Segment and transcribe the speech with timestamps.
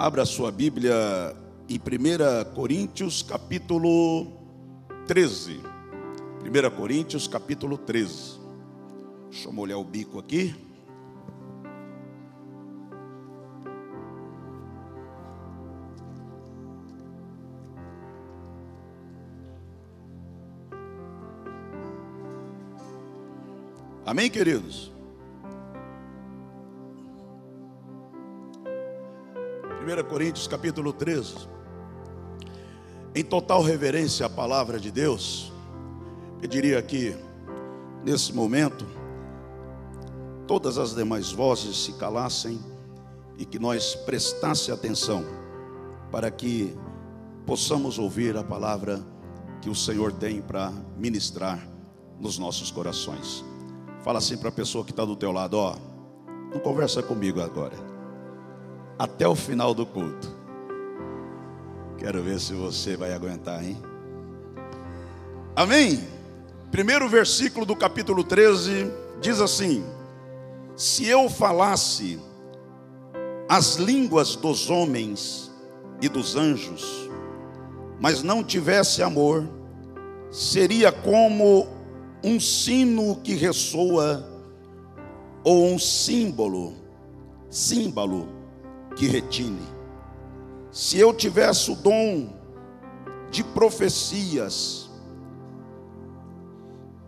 [0.00, 0.94] Abra sua Bíblia
[1.68, 4.28] em 1 Coríntios, capítulo
[5.08, 5.60] 13.
[6.40, 8.38] 1 Coríntios, capítulo 13.
[9.28, 10.54] Deixa eu molhar o bico aqui.
[24.06, 24.92] Amém, queridos?
[29.88, 31.48] 1 Coríntios capítulo 13.
[33.14, 35.50] Em total reverência à palavra de Deus,
[36.38, 37.16] pediria aqui,
[38.04, 38.86] nesse momento,
[40.46, 42.60] todas as demais vozes se calassem
[43.38, 45.24] e que nós prestasse atenção
[46.12, 46.76] para que
[47.46, 49.02] possamos ouvir a palavra
[49.62, 51.66] que o Senhor tem para ministrar
[52.20, 53.42] nos nossos corações.
[54.04, 55.76] Fala assim para a pessoa que está do teu lado, ó,
[56.52, 57.97] não conversa comigo agora
[58.98, 60.36] até o final do culto.
[61.98, 63.80] Quero ver se você vai aguentar, hein?
[65.54, 66.06] Amém?
[66.70, 69.84] Primeiro versículo do capítulo 13 diz assim:
[70.76, 72.18] Se eu falasse
[73.48, 75.50] as línguas dos homens
[76.00, 77.08] e dos anjos,
[78.00, 79.48] mas não tivesse amor,
[80.30, 81.66] seria como
[82.22, 84.24] um sino que ressoa
[85.42, 86.74] ou um símbolo,
[87.48, 88.37] símbolo
[88.98, 89.62] que retine.
[90.72, 92.36] Se eu tivesse o dom
[93.30, 94.90] de profecias,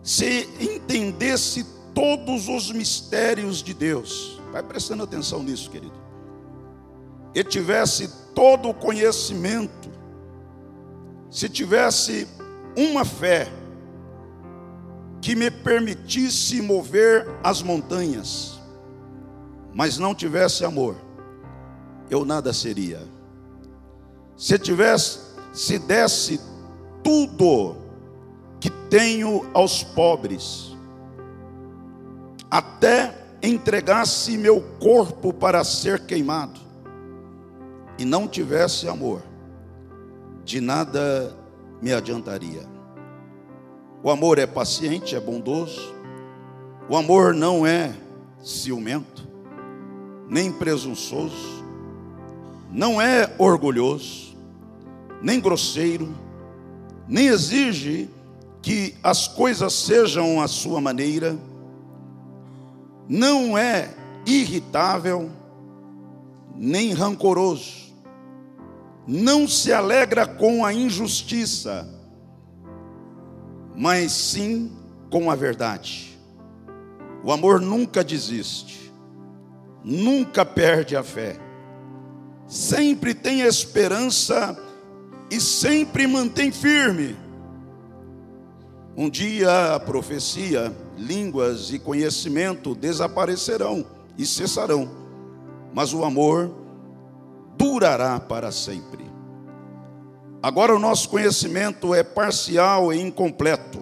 [0.01, 5.93] se entendesse todos os mistérios de Deus, vai prestando atenção nisso, querido,
[7.35, 9.91] e tivesse todo o conhecimento,
[11.29, 12.25] se tivesse
[12.75, 13.51] uma fé
[15.21, 18.59] que me permitisse mover as montanhas,
[19.73, 20.95] mas não tivesse amor,
[22.11, 22.99] eu nada seria.
[24.35, 25.19] Se tivesse,
[25.53, 26.41] se desse
[27.01, 27.77] tudo
[28.59, 30.75] que tenho aos pobres,
[32.49, 36.59] até entregasse meu corpo para ser queimado,
[37.97, 39.23] e não tivesse amor,
[40.43, 41.33] de nada
[41.81, 42.69] me adiantaria.
[44.03, 45.93] O amor é paciente, é bondoso,
[46.89, 47.95] o amor não é
[48.43, 49.25] ciumento,
[50.27, 51.60] nem presunçoso,
[52.71, 54.35] não é orgulhoso,
[55.21, 56.15] nem grosseiro,
[57.07, 58.09] nem exige
[58.61, 61.37] que as coisas sejam à sua maneira,
[63.09, 63.93] não é
[64.25, 65.29] irritável,
[66.55, 67.91] nem rancoroso,
[69.05, 71.87] não se alegra com a injustiça,
[73.75, 74.71] mas sim
[75.09, 76.17] com a verdade.
[77.23, 78.91] O amor nunca desiste,
[79.83, 81.50] nunca perde a fé
[82.51, 84.61] sempre tem esperança
[85.31, 87.15] e sempre mantém firme.
[88.93, 93.85] Um dia a profecia, línguas e conhecimento desaparecerão
[94.17, 94.91] e cessarão,
[95.73, 96.51] mas o amor
[97.55, 99.09] durará para sempre.
[100.43, 103.79] Agora o nosso conhecimento é parcial e incompleto,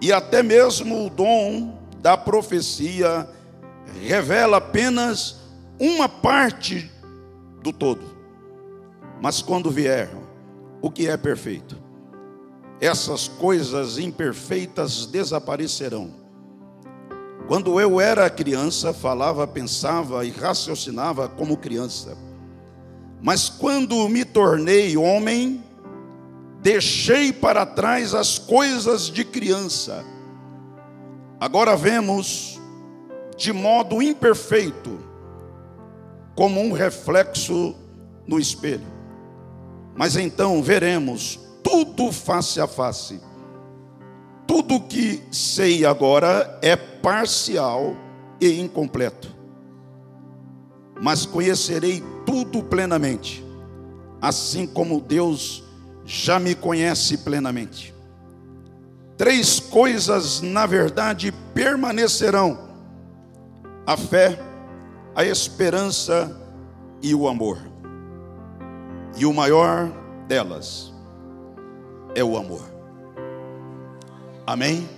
[0.00, 3.28] e até mesmo o dom da profecia
[4.00, 5.36] revela apenas
[5.78, 6.93] uma parte
[7.64, 8.04] do todo.
[9.22, 10.10] Mas quando vier
[10.82, 11.82] o que é perfeito,
[12.78, 16.10] essas coisas imperfeitas desaparecerão.
[17.48, 22.16] Quando eu era criança, falava, pensava e raciocinava como criança.
[23.22, 25.64] Mas quando me tornei homem,
[26.60, 30.04] deixei para trás as coisas de criança.
[31.40, 32.60] Agora vemos
[33.38, 35.13] de modo imperfeito
[36.34, 37.74] como um reflexo
[38.26, 38.86] no espelho.
[39.94, 43.20] Mas então veremos tudo face a face.
[44.46, 47.96] Tudo que sei agora é parcial
[48.40, 49.34] e incompleto.
[51.00, 53.44] Mas conhecerei tudo plenamente,
[54.20, 55.64] assim como Deus
[56.04, 57.94] já me conhece plenamente.
[59.16, 62.58] Três coisas, na verdade, permanecerão:
[63.86, 64.38] a fé,
[65.14, 66.36] a esperança
[67.00, 67.58] e o amor.
[69.16, 69.92] E o maior
[70.26, 70.92] delas
[72.14, 72.62] é o amor.
[74.46, 74.88] Amém?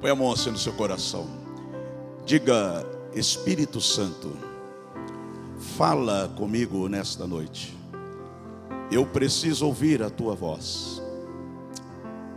[0.00, 1.28] Põe a mão assim no seu coração.
[2.26, 4.36] Diga, Espírito Santo,
[5.76, 7.78] fala comigo nesta noite.
[8.90, 11.00] Eu preciso ouvir a tua voz.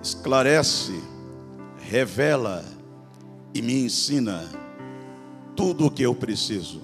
[0.02, 1.02] Esclarece,
[1.80, 2.64] revela
[3.54, 4.63] e me ensina
[5.56, 6.82] tudo o que eu preciso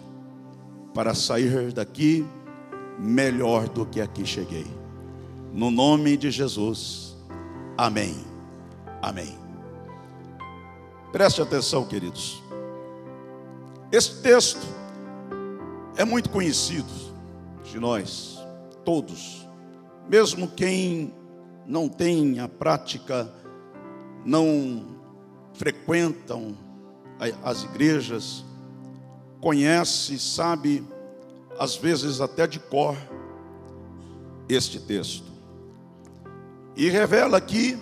[0.94, 2.26] para sair daqui
[3.00, 4.68] melhor do que aqui cheguei.
[5.54, 7.16] No nome de Jesus.
[7.78, 8.16] Amém.
[9.02, 9.38] Amém.
[11.12, 12.44] Preste atenção, queridos.
[13.92, 14.68] Esse texto
[15.96, 16.92] é muito conhecido
[17.64, 18.38] de nós,
[18.86, 19.48] todos,
[20.08, 21.14] mesmo quem
[21.66, 23.32] não tem a prática,
[24.26, 24.86] não
[25.54, 26.56] frequentam
[27.44, 28.46] as igrejas,
[29.42, 30.84] conhece, sabe,
[31.58, 32.98] às vezes até de cor,
[34.48, 35.30] este texto.
[36.76, 37.78] E revela aqui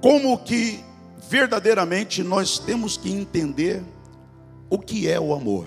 [0.00, 0.82] como que
[1.28, 3.82] verdadeiramente nós temos que entender
[4.68, 5.66] o que é o amor.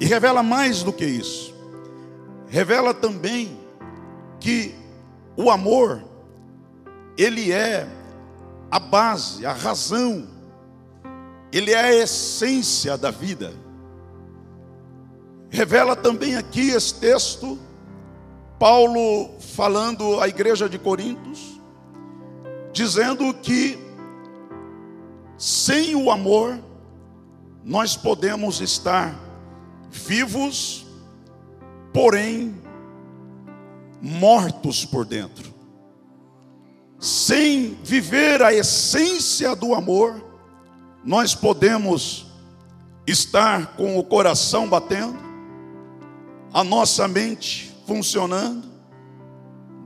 [0.00, 1.54] E revela mais do que isso.
[2.48, 3.58] Revela também
[4.40, 4.74] que
[5.36, 6.02] o amor
[7.16, 7.88] ele é
[8.70, 10.26] a base, a razão,
[11.52, 13.52] ele é a essência da vida.
[15.50, 17.58] Revela também aqui esse texto,
[18.58, 21.60] Paulo falando à igreja de Corintos,
[22.72, 23.78] dizendo que
[25.38, 26.58] sem o amor
[27.64, 29.18] nós podemos estar
[29.90, 30.86] vivos,
[31.92, 32.54] porém
[34.00, 35.54] mortos por dentro.
[36.98, 40.27] Sem viver a essência do amor,
[41.08, 42.26] nós podemos
[43.06, 45.18] estar com o coração batendo,
[46.52, 48.68] a nossa mente funcionando,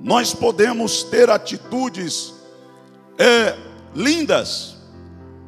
[0.03, 2.35] nós podemos ter atitudes
[3.17, 3.57] é,
[3.95, 4.75] lindas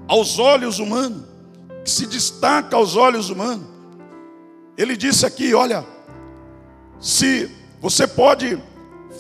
[0.06, 1.24] aos olhos humanos,
[1.82, 3.66] que se destaca aos olhos humanos.
[4.78, 5.84] Ele disse aqui: olha,
[7.00, 7.50] se
[7.80, 8.62] você pode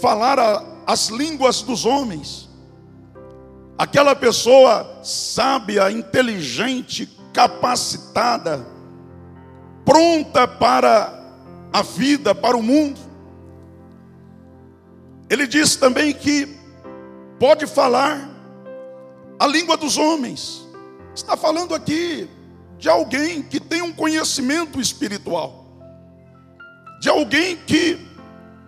[0.00, 2.43] falar a, as línguas dos homens,
[3.84, 8.66] aquela pessoa sábia, inteligente, capacitada,
[9.84, 11.12] pronta para
[11.70, 12.98] a vida, para o mundo.
[15.28, 16.48] Ele diz também que
[17.38, 18.26] pode falar
[19.38, 20.66] a língua dos homens.
[21.14, 22.26] Está falando aqui
[22.78, 25.66] de alguém que tem um conhecimento espiritual,
[27.02, 27.98] de alguém que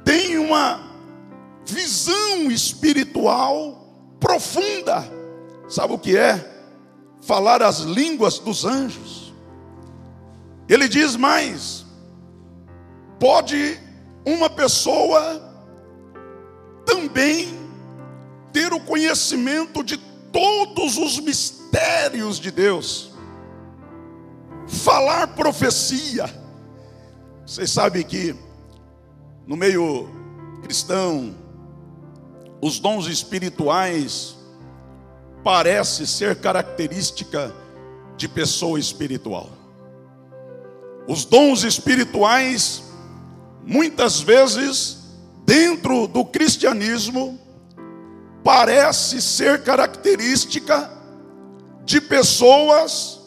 [0.04, 0.78] tem uma
[1.64, 3.85] visão espiritual
[4.20, 5.04] profunda.
[5.68, 6.54] Sabe o que é?
[7.20, 9.34] Falar as línguas dos anjos.
[10.68, 11.84] Ele diz mais:
[13.18, 13.80] pode
[14.24, 15.42] uma pessoa
[16.84, 17.48] também
[18.52, 19.96] ter o conhecimento de
[20.32, 23.16] todos os mistérios de Deus
[24.66, 26.28] falar profecia.
[27.46, 28.34] Vocês sabem que
[29.46, 30.08] no meio
[30.62, 31.34] cristão,
[32.60, 34.36] os dons espirituais
[35.44, 37.54] parece ser característica
[38.16, 39.50] de pessoa espiritual.
[41.06, 42.82] Os dons espirituais,
[43.64, 44.98] muitas vezes,
[45.44, 47.38] dentro do cristianismo,
[48.42, 50.90] parece ser característica
[51.84, 53.20] de pessoas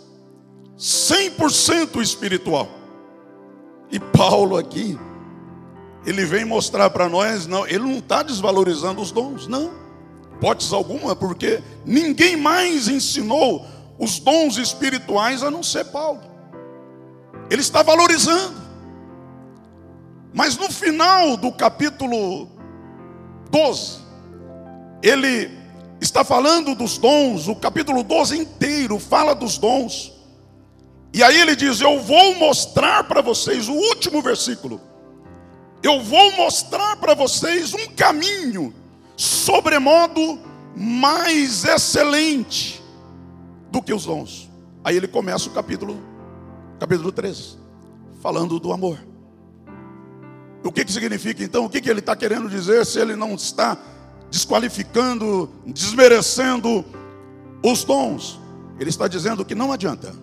[0.77, 2.69] 100% espiritual.
[3.91, 4.99] E Paulo aqui,
[6.05, 9.71] ele vem mostrar para nós, não, ele não está desvalorizando os dons, não.
[10.35, 13.65] Hipótese alguma, porque ninguém mais ensinou
[13.97, 16.21] os dons espirituais a não ser Paulo.
[17.49, 18.59] Ele está valorizando.
[20.33, 22.47] Mas no final do capítulo
[23.49, 23.97] 12,
[25.03, 25.51] ele
[25.99, 30.13] está falando dos dons, o capítulo 12 inteiro fala dos dons.
[31.13, 34.88] E aí ele diz: Eu vou mostrar para vocês, o último versículo.
[35.81, 38.73] Eu vou mostrar para vocês um caminho
[39.15, 40.39] sobremodo
[40.75, 42.83] mais excelente
[43.71, 44.49] do que os dons.
[44.83, 46.01] Aí ele começa o capítulo,
[46.79, 47.57] capítulo 13,
[48.21, 48.99] falando do amor.
[50.63, 51.65] O que, que significa então?
[51.65, 53.77] O que, que ele está querendo dizer se ele não está
[54.29, 56.83] desqualificando, desmerecendo
[57.63, 58.39] os dons?
[58.79, 60.13] Ele está dizendo que não adianta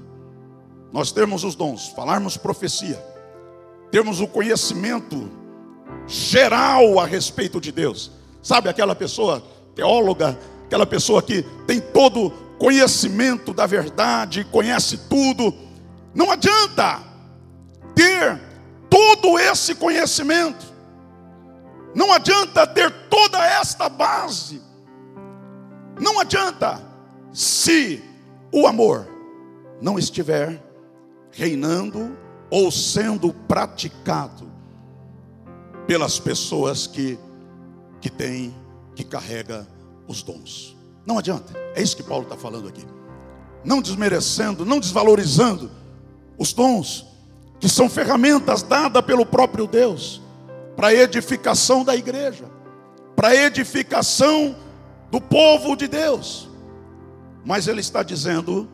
[0.92, 3.02] nós termos os dons, falarmos profecia,
[3.90, 5.28] termos o conhecimento
[6.06, 8.10] geral a respeito de Deus.
[8.42, 9.42] Sabe aquela pessoa
[9.74, 15.54] teóloga, aquela pessoa que tem todo conhecimento da verdade, conhece tudo.
[16.14, 17.02] Não adianta
[17.94, 18.40] ter
[18.88, 20.64] todo esse conhecimento.
[21.94, 24.62] Não adianta ter toda esta base.
[26.00, 26.80] Não adianta
[27.32, 28.02] se
[28.52, 29.06] o amor
[29.80, 30.62] não estiver
[31.32, 32.16] reinando
[32.50, 34.45] ou sendo praticado
[35.86, 37.18] pelas pessoas que
[38.00, 38.54] que tem,
[38.94, 39.66] que carrega
[40.06, 40.76] os dons.
[41.04, 41.52] Não adianta.
[41.74, 42.84] É isso que Paulo está falando aqui.
[43.64, 45.70] Não desmerecendo, não desvalorizando
[46.38, 47.06] os dons,
[47.58, 50.22] que são ferramentas dadas pelo próprio Deus
[50.76, 52.44] para edificação da igreja,
[53.16, 54.54] para edificação
[55.10, 56.48] do povo de Deus.
[57.44, 58.68] Mas ele está dizendo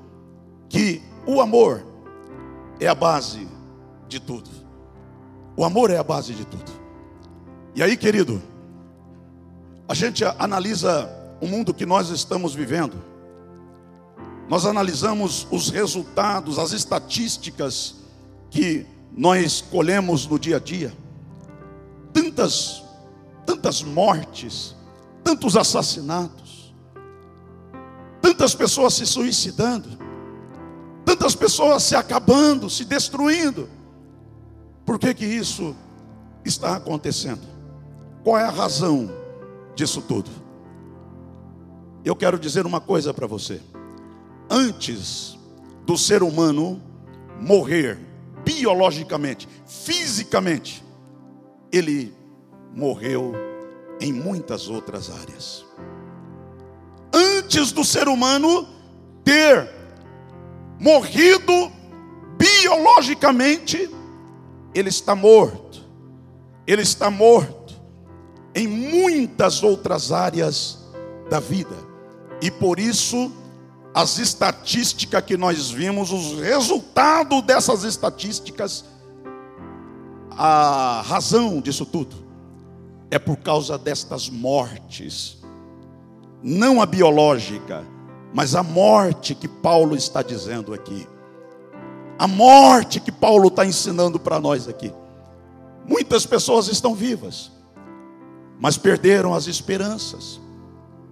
[0.69, 1.87] que o amor
[2.81, 3.47] é a base
[4.09, 4.50] de tudo.
[5.57, 6.82] O amor é a base de tudo.
[7.75, 8.43] E aí, querido,
[9.88, 11.09] a gente analisa
[11.41, 12.97] o mundo que nós estamos vivendo.
[14.49, 17.95] Nós analisamos os resultados, as estatísticas
[18.50, 18.87] que
[19.17, 20.93] nós colhemos no dia a dia.
[22.12, 22.83] Tantas,
[23.47, 24.76] tantas mortes,
[25.25, 26.75] tantos assassinatos,
[28.21, 29.88] tantas pessoas se suicidando,
[31.07, 33.69] tantas pessoas se acabando, se destruindo.
[34.85, 35.75] Por que que isso
[36.45, 37.51] está acontecendo?
[38.23, 39.11] Qual é a razão
[39.75, 40.31] disso tudo?
[42.05, 43.61] Eu quero dizer uma coisa para você.
[44.49, 45.38] Antes
[45.85, 46.81] do ser humano
[47.41, 47.99] morrer
[48.45, 50.85] biologicamente, fisicamente,
[51.73, 52.14] ele
[52.75, 53.33] morreu
[54.00, 55.64] em muitas outras áreas.
[57.12, 58.69] Antes do ser humano
[59.25, 59.69] ter
[60.79, 61.71] morrido
[62.37, 63.91] biologicamente,
[64.75, 65.83] ele está morto.
[66.67, 67.62] Ele está morto
[68.54, 70.78] em muitas outras áreas
[71.30, 71.76] da vida.
[72.40, 73.30] E por isso,
[73.94, 78.85] as estatísticas que nós vimos, os resultados dessas estatísticas,
[80.30, 82.16] a razão disso tudo
[83.11, 85.38] é por causa destas mortes,
[86.42, 87.85] não a biológica,
[88.32, 91.06] mas a morte que Paulo está dizendo aqui.
[92.18, 94.90] A morte que Paulo está ensinando para nós aqui.
[95.87, 97.51] Muitas pessoas estão vivas,
[98.62, 100.40] mas perderam as esperanças,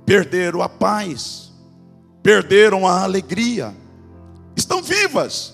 [0.07, 1.51] perderam a paz,
[2.23, 3.75] perderam a alegria.
[4.55, 5.53] Estão vivas,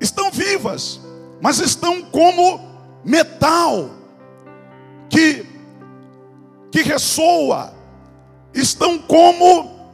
[0.00, 0.98] estão vivas,
[1.40, 2.60] mas estão como
[3.04, 3.88] metal
[5.08, 5.46] que,
[6.72, 7.72] que ressoa,
[8.52, 9.92] estão como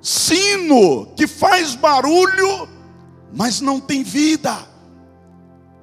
[0.00, 2.68] sino que faz barulho
[3.34, 4.56] mas não tem vida,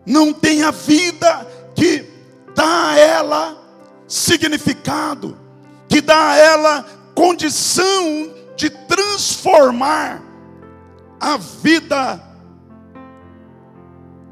[0.05, 1.45] não tem a vida
[1.75, 2.09] que
[2.55, 3.64] dá a ela
[4.07, 5.37] significado,
[5.87, 10.21] que dá a ela condição de transformar
[11.19, 12.21] a vida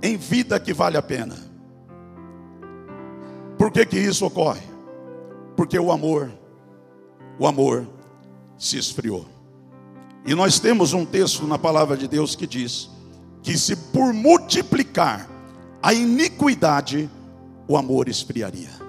[0.01, 1.35] em vida que vale a pena.
[3.57, 4.61] Por que que isso ocorre?
[5.55, 6.31] Porque o amor,
[7.39, 7.87] o amor
[8.57, 9.25] se esfriou.
[10.25, 12.89] E nós temos um texto na palavra de Deus que diz:
[13.41, 15.29] que se por multiplicar
[15.81, 17.09] a iniquidade,
[17.67, 18.82] o amor esfriaria.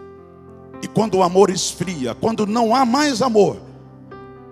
[0.85, 3.57] E quando o amor esfria, quando não há mais amor,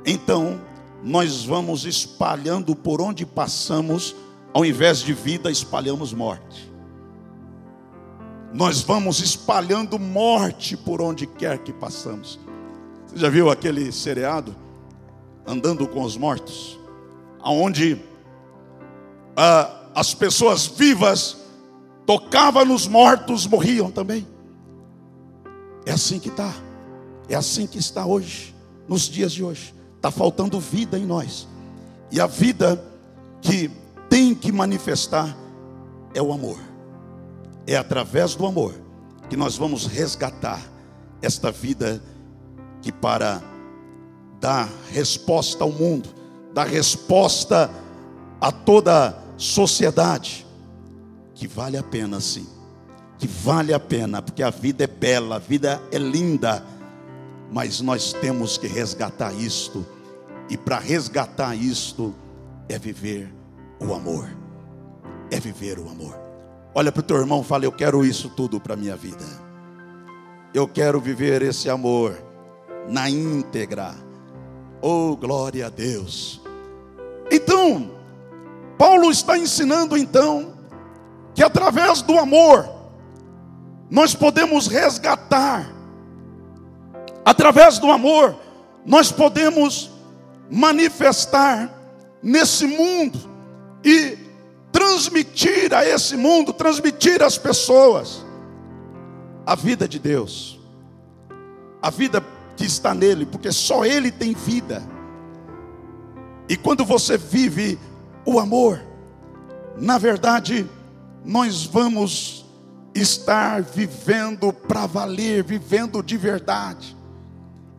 [0.02, 0.58] então
[1.02, 4.16] nós vamos espalhando por onde passamos,
[4.54, 6.72] ao invés de vida, espalhamos morte.
[8.50, 12.40] Nós vamos espalhando morte por onde quer que passamos.
[13.08, 14.56] Você já viu aquele seriado
[15.46, 16.80] andando com os mortos,
[17.42, 18.00] aonde
[19.36, 21.36] ah, as pessoas vivas
[22.06, 24.31] tocavam nos mortos, morriam também.
[25.84, 26.52] É assim que está.
[27.28, 28.54] É assim que está hoje,
[28.88, 29.74] nos dias de hoje.
[29.96, 31.46] Está faltando vida em nós.
[32.10, 32.82] E a vida
[33.40, 33.70] que
[34.08, 35.36] tem que manifestar
[36.14, 36.58] é o amor.
[37.66, 38.74] É através do amor
[39.28, 40.60] que nós vamos resgatar
[41.22, 42.02] esta vida
[42.82, 43.40] que para
[44.40, 46.08] dar resposta ao mundo,
[46.52, 47.70] dar resposta
[48.40, 50.44] a toda sociedade
[51.34, 52.46] que vale a pena sim,
[53.22, 56.60] que vale a pena, porque a vida é bela, a vida é linda,
[57.52, 59.86] mas nós temos que resgatar isto,
[60.50, 62.12] e para resgatar isto
[62.68, 63.32] é viver
[63.78, 64.28] o amor,
[65.30, 66.18] é viver o amor.
[66.74, 69.24] Olha para o teu irmão e fala: Eu quero isso tudo para a minha vida,
[70.52, 72.20] eu quero viver esse amor
[72.88, 73.94] na íntegra,
[74.80, 76.40] oh glória a Deus.
[77.30, 77.88] Então,
[78.76, 80.54] Paulo está ensinando então
[81.36, 82.81] que através do amor
[83.92, 85.70] nós podemos resgatar,
[87.22, 88.34] através do amor
[88.86, 89.90] nós podemos
[90.50, 91.70] manifestar
[92.22, 93.20] nesse mundo
[93.84, 94.16] e
[94.72, 98.24] transmitir a esse mundo, transmitir às pessoas
[99.44, 100.58] a vida de Deus,
[101.82, 102.24] a vida
[102.56, 104.82] que está nele, porque só ele tem vida.
[106.48, 107.78] E quando você vive
[108.24, 108.82] o amor.
[109.76, 110.66] Na verdade,
[111.24, 112.41] nós vamos
[112.94, 116.96] estar vivendo para valer, vivendo de verdade.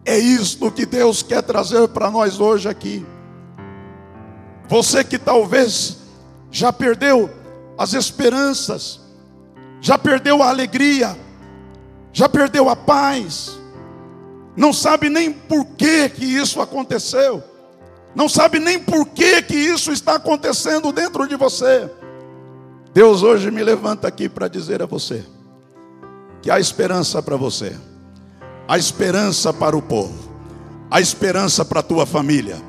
[0.05, 3.05] É isto que Deus quer trazer para nós hoje aqui.
[4.67, 5.97] Você que talvez
[6.51, 7.29] já perdeu
[7.77, 8.99] as esperanças,
[9.81, 11.17] já perdeu a alegria,
[12.11, 13.57] já perdeu a paz,
[14.55, 17.43] não sabe nem por que, que isso aconteceu,
[18.15, 21.89] não sabe nem por que, que isso está acontecendo dentro de você.
[22.93, 25.25] Deus hoje me levanta aqui para dizer a você
[26.43, 27.75] que há esperança para você,
[28.67, 30.13] há esperança para o povo,
[30.91, 32.61] há esperança para a tua família,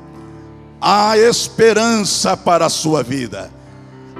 [0.81, 3.51] há esperança para a sua vida,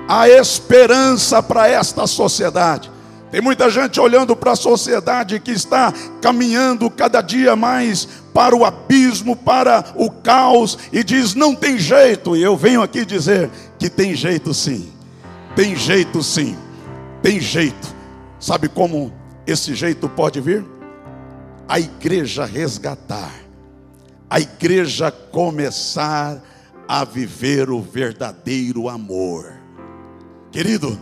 [0.07, 2.91] há esperança para esta sociedade.
[3.31, 8.63] Tem muita gente olhando para a sociedade que está caminhando cada dia mais para o
[8.63, 12.35] abismo, para o caos, e diz: não tem jeito.
[12.37, 14.89] E eu venho aqui dizer que tem jeito sim,
[15.55, 16.57] tem jeito sim,
[17.21, 17.95] tem jeito.
[18.39, 19.13] Sabe como
[19.47, 20.65] esse jeito pode vir?
[21.67, 23.31] A igreja resgatar,
[24.29, 26.41] a igreja começar
[26.87, 29.53] a viver o verdadeiro amor.
[30.51, 30.99] Querido,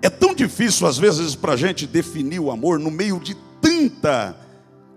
[0.00, 4.36] é tão difícil às vezes para a gente definir o amor no meio de tanta,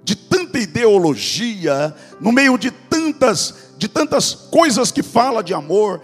[0.04, 6.02] de tanta ideologia, no meio de tantas, de tantas coisas que fala de amor.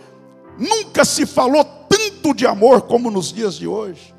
[0.57, 1.76] Nunca se falou
[2.17, 4.13] tanto de amor como nos dias de hoje.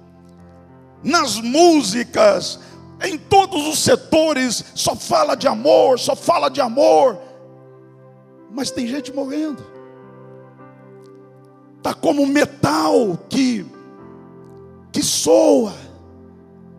[1.03, 2.61] Nas músicas,
[3.03, 7.19] em todos os setores, só fala de amor, só fala de amor.
[8.51, 9.65] Mas tem gente morrendo.
[11.83, 13.67] Tá como metal que
[14.91, 15.75] que soa,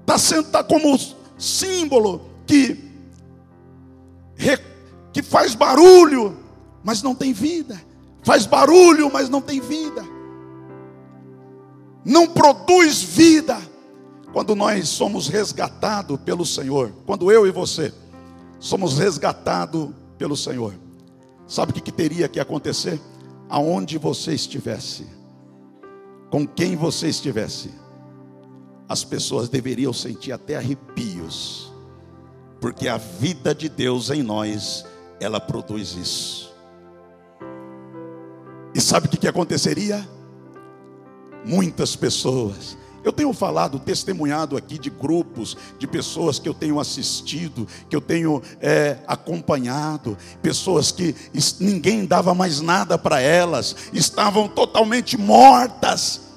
[0.01, 0.97] está sentado como
[1.37, 2.77] símbolo que,
[5.13, 6.35] que faz barulho,
[6.83, 7.79] mas não tem vida.
[8.23, 10.03] Faz barulho, mas não tem vida.
[12.03, 13.59] Não produz vida.
[14.31, 17.93] Quando nós somos resgatados pelo Senhor, quando eu e você
[18.59, 20.73] somos resgatados pelo Senhor,
[21.47, 22.99] sabe o que, que teria que acontecer?
[23.49, 25.07] Aonde você estivesse,
[26.29, 27.71] com quem você estivesse,
[28.87, 31.71] as pessoas deveriam sentir até arrepios,
[32.61, 34.85] porque a vida de Deus em nós,
[35.19, 36.53] ela produz isso.
[38.75, 40.07] E sabe o que, que aconteceria?
[41.45, 47.67] Muitas pessoas, eu tenho falado, testemunhado aqui de grupos, de pessoas que eu tenho assistido,
[47.89, 51.15] que eu tenho é, acompanhado, pessoas que
[51.59, 56.29] ninguém dava mais nada para elas, estavam totalmente mortas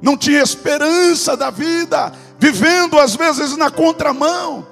[0.00, 4.66] não tinha esperança da vida, vivendo às vezes na contramão.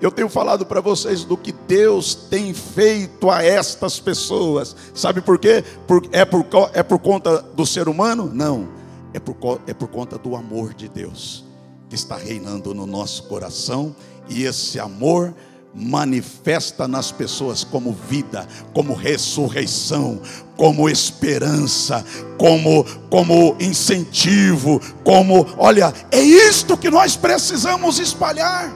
[0.00, 4.74] Eu tenho falado para vocês do que Deus tem feito a estas pessoas.
[4.94, 5.62] Sabe por quê?
[5.86, 8.30] Por, é, por, é por conta do ser humano?
[8.32, 8.79] Não.
[9.12, 11.44] É por, é por conta do amor de Deus
[11.88, 13.94] que está reinando no nosso coração.
[14.28, 15.34] E esse amor
[15.74, 20.20] manifesta nas pessoas como vida, como ressurreição,
[20.56, 22.04] como esperança,
[22.38, 28.72] como como incentivo, como, olha, é isto que nós precisamos espalhar.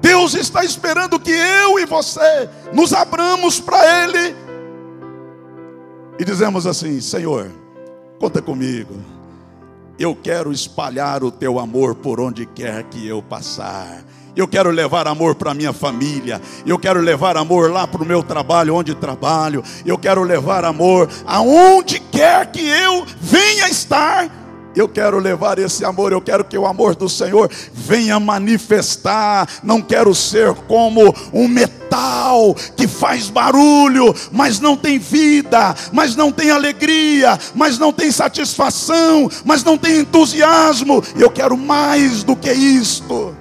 [0.00, 4.36] Deus está esperando que eu e você nos abramos para ele
[6.18, 7.50] e dizemos assim: Senhor,
[8.18, 9.13] conta comigo.
[9.98, 14.02] Eu quero espalhar o teu amor por onde quer que eu passar.
[14.36, 16.40] Eu quero levar amor para minha família.
[16.66, 19.62] Eu quero levar amor lá para o meu trabalho, onde trabalho.
[19.86, 24.43] Eu quero levar amor aonde quer que eu venha estar.
[24.74, 29.48] Eu quero levar esse amor, eu quero que o amor do Senhor venha manifestar.
[29.62, 36.32] Não quero ser como um metal que faz barulho, mas não tem vida, mas não
[36.32, 41.02] tem alegria, mas não tem satisfação, mas não tem entusiasmo.
[41.16, 43.36] Eu quero mais do que isto.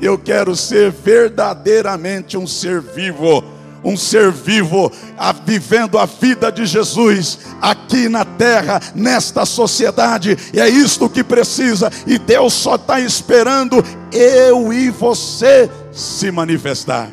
[0.00, 3.44] Eu quero ser verdadeiramente um ser vivo,
[3.84, 10.36] um ser vivo, a, vivendo a vida de Jesus aqui na terra, nesta sociedade.
[10.52, 11.90] E é isto que precisa.
[12.06, 17.10] E Deus só está esperando eu e você se manifestar.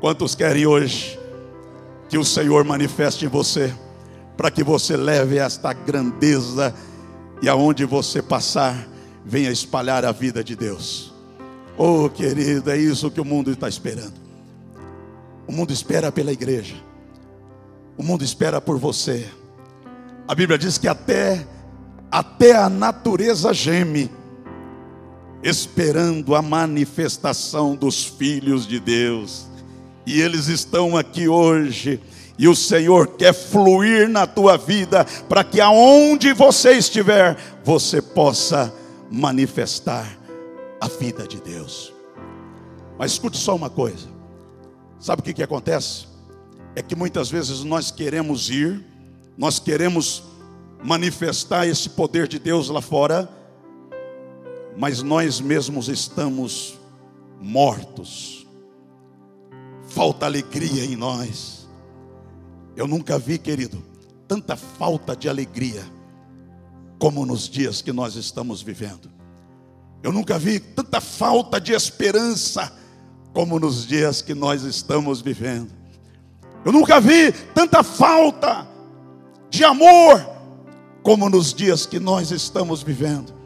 [0.00, 1.18] Quantos querem hoje
[2.08, 3.72] que o Senhor manifeste em você,
[4.36, 6.74] para que você leve esta grandeza
[7.40, 8.88] e aonde você passar,
[9.24, 11.14] venha espalhar a vida de Deus.
[11.78, 14.29] Oh, querido, é isso que o mundo está esperando.
[15.46, 16.76] O mundo espera pela igreja.
[17.96, 19.28] O mundo espera por você.
[20.26, 21.46] A Bíblia diz que até
[22.10, 24.10] até a natureza geme
[25.42, 29.46] esperando a manifestação dos filhos de Deus.
[30.04, 32.00] E eles estão aqui hoje.
[32.38, 38.74] E o Senhor quer fluir na tua vida para que aonde você estiver, você possa
[39.10, 40.06] manifestar
[40.80, 41.92] a vida de Deus.
[42.98, 44.08] Mas escute só uma coisa:
[45.00, 46.06] sabe o que, que acontece?
[46.76, 48.84] É que muitas vezes nós queremos ir,
[49.36, 50.22] nós queremos
[50.84, 53.28] manifestar esse poder de Deus lá fora,
[54.76, 56.78] mas nós mesmos estamos
[57.40, 58.46] mortos.
[59.88, 61.68] Falta alegria em nós.
[62.76, 63.82] Eu nunca vi, querido,
[64.28, 65.84] tanta falta de alegria
[66.98, 69.10] como nos dias que nós estamos vivendo.
[70.02, 72.79] Eu nunca vi tanta falta de esperança
[73.32, 75.70] como nos dias que nós estamos vivendo.
[76.64, 78.66] Eu nunca vi tanta falta
[79.48, 80.28] de amor
[81.02, 83.39] como nos dias que nós estamos vivendo.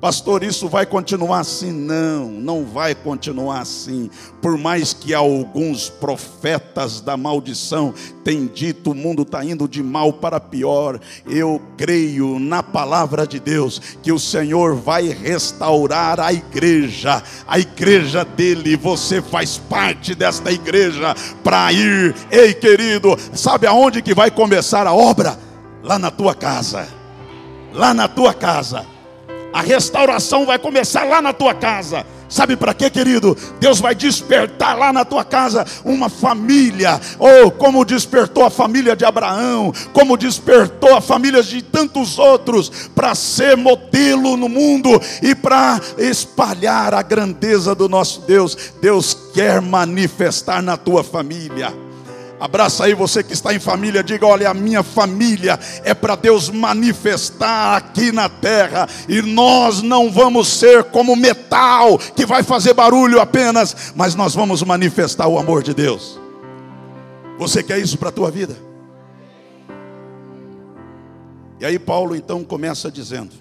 [0.00, 1.72] Pastor, isso vai continuar assim?
[1.72, 4.08] Não, não vai continuar assim.
[4.40, 10.12] Por mais que alguns profetas da maldição tenham dito o mundo está indo de mal
[10.12, 17.20] para pior, eu creio na palavra de Deus que o Senhor vai restaurar a igreja,
[17.44, 18.76] a igreja dele.
[18.76, 24.94] Você faz parte desta igreja para ir, ei querido, sabe aonde que vai começar a
[24.94, 25.36] obra?
[25.82, 26.86] Lá na tua casa,
[27.72, 28.97] lá na tua casa.
[29.52, 32.04] A restauração vai começar lá na tua casa.
[32.28, 33.36] Sabe para quê, querido?
[33.58, 38.94] Deus vai despertar lá na tua casa uma família, ou oh, como despertou a família
[38.94, 44.90] de Abraão, como despertou a família de tantos outros, para ser modelo no mundo
[45.22, 48.74] e para espalhar a grandeza do nosso Deus.
[48.80, 51.87] Deus quer manifestar na tua família.
[52.40, 56.48] Abraça aí você que está em família, diga: olha, a minha família é para Deus
[56.48, 63.20] manifestar aqui na terra, e nós não vamos ser como metal que vai fazer barulho
[63.20, 66.18] apenas, mas nós vamos manifestar o amor de Deus.
[67.38, 68.56] Você quer isso para a tua vida?
[71.60, 73.34] E aí Paulo então começa dizendo: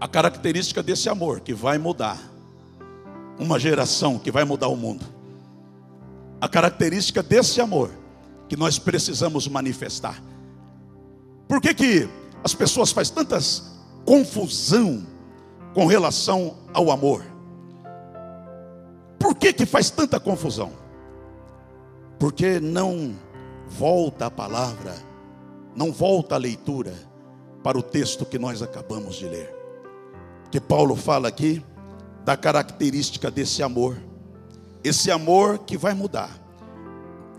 [0.00, 2.18] a característica desse amor que vai mudar
[3.38, 5.19] uma geração, que vai mudar o mundo
[6.40, 7.90] a característica desse amor
[8.48, 10.20] que nós precisamos manifestar.
[11.46, 12.08] Por que, que
[12.42, 13.70] as pessoas fazem tantas
[14.04, 15.06] confusão
[15.74, 17.24] com relação ao amor?
[19.18, 20.72] Por que, que faz tanta confusão?
[22.18, 23.14] Porque não
[23.68, 24.94] volta a palavra,
[25.76, 26.94] não volta a leitura
[27.62, 29.54] para o texto que nós acabamos de ler.
[30.50, 31.62] Que Paulo fala aqui
[32.24, 33.96] da característica desse amor
[34.82, 36.30] esse amor que vai mudar.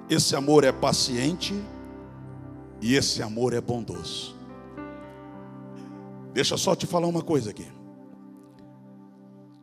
[0.09, 1.53] Esse amor é paciente
[2.81, 4.35] e esse amor é bondoso.
[6.33, 7.67] Deixa só te falar uma coisa aqui.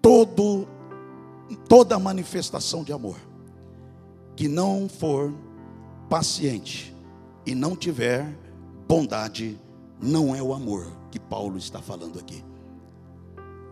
[0.00, 0.66] Todo
[1.68, 3.16] toda manifestação de amor
[4.36, 5.32] que não for
[6.08, 6.94] paciente
[7.46, 8.26] e não tiver
[8.86, 9.58] bondade,
[10.00, 12.44] não é o amor que Paulo está falando aqui.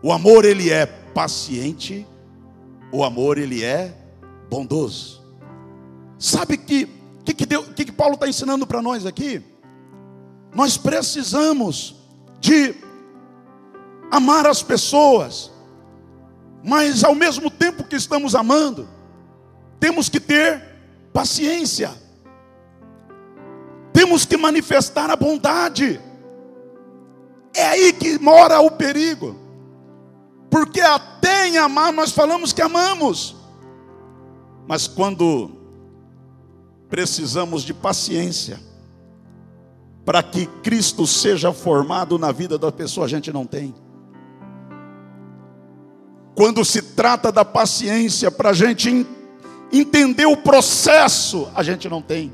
[0.03, 2.07] O amor ele é paciente
[2.93, 3.95] o amor ele é
[4.49, 5.25] bondoso.
[6.19, 6.97] Sabe que
[7.27, 9.43] que, que, Deus, que, que Paulo está ensinando para nós aqui?
[10.55, 11.97] Nós precisamos
[12.41, 12.73] de
[14.13, 15.51] amar as pessoas,
[16.65, 18.89] mas ao mesmo tempo que estamos amando,
[19.81, 20.63] temos que ter
[21.13, 21.91] paciência,
[23.93, 26.01] temos que manifestar a bondade.
[27.53, 29.35] É aí que mora o perigo.
[30.57, 33.37] Porque até em amar nós falamos que amamos.
[34.67, 35.51] Mas quando
[36.89, 38.59] precisamos de paciência
[40.03, 43.75] para que Cristo seja formado na vida da pessoa, a gente não tem.
[46.35, 49.07] Quando se trata da paciência para a gente
[49.71, 52.33] entender o processo, a gente não tem.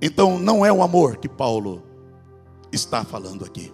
[0.00, 1.82] Então não é o amor que Paulo
[2.70, 3.72] está falando aqui.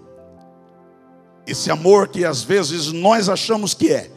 [1.49, 4.11] Esse amor que às vezes nós achamos que é,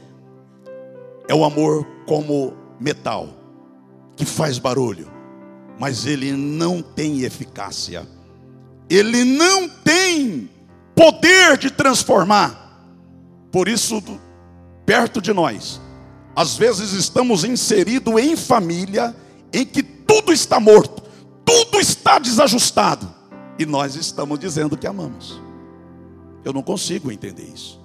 [1.30, 3.30] é o amor como metal,
[4.18, 5.10] que faz barulho,
[5.80, 8.06] mas ele não tem eficácia,
[8.90, 10.50] ele não tem
[10.94, 12.84] poder de transformar.
[13.50, 14.04] Por isso,
[14.86, 15.80] perto de nós,
[16.36, 19.16] às vezes estamos inseridos em família
[19.54, 21.02] em que tudo está morto,
[21.46, 23.10] tudo está desajustado,
[23.58, 25.51] e nós estamos dizendo que amamos.
[26.44, 27.80] Eu não consigo entender isso.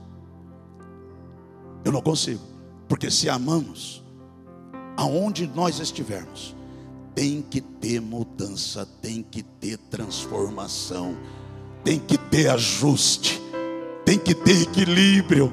[1.85, 2.41] Eu não consigo.
[2.89, 4.03] Porque se amamos,
[4.97, 6.55] aonde nós estivermos,
[7.15, 11.17] tem que ter mudança, tem que ter transformação,
[11.83, 13.41] tem que ter ajuste,
[14.05, 15.53] tem que ter equilíbrio.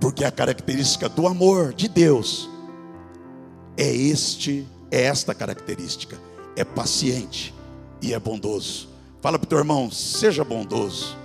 [0.00, 2.50] Porque a característica do amor de Deus
[3.76, 6.18] é este, é esta característica,
[6.56, 7.54] é paciente
[8.00, 8.88] e é bondoso.
[9.20, 11.16] Fala para o teu irmão, seja bondoso.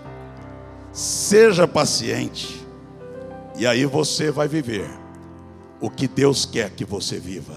[0.97, 2.65] Seja paciente,
[3.55, 4.89] e aí você vai viver
[5.79, 7.53] o que Deus quer que você viva.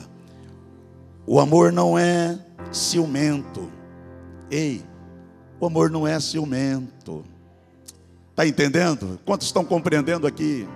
[1.27, 2.39] O amor não é
[2.71, 3.73] ciumento.
[4.51, 4.85] Ei,
[5.59, 7.25] o amor não é ciumento.
[8.29, 9.19] Está entendendo?
[9.25, 10.69] Quantos estão compreendendo aqui?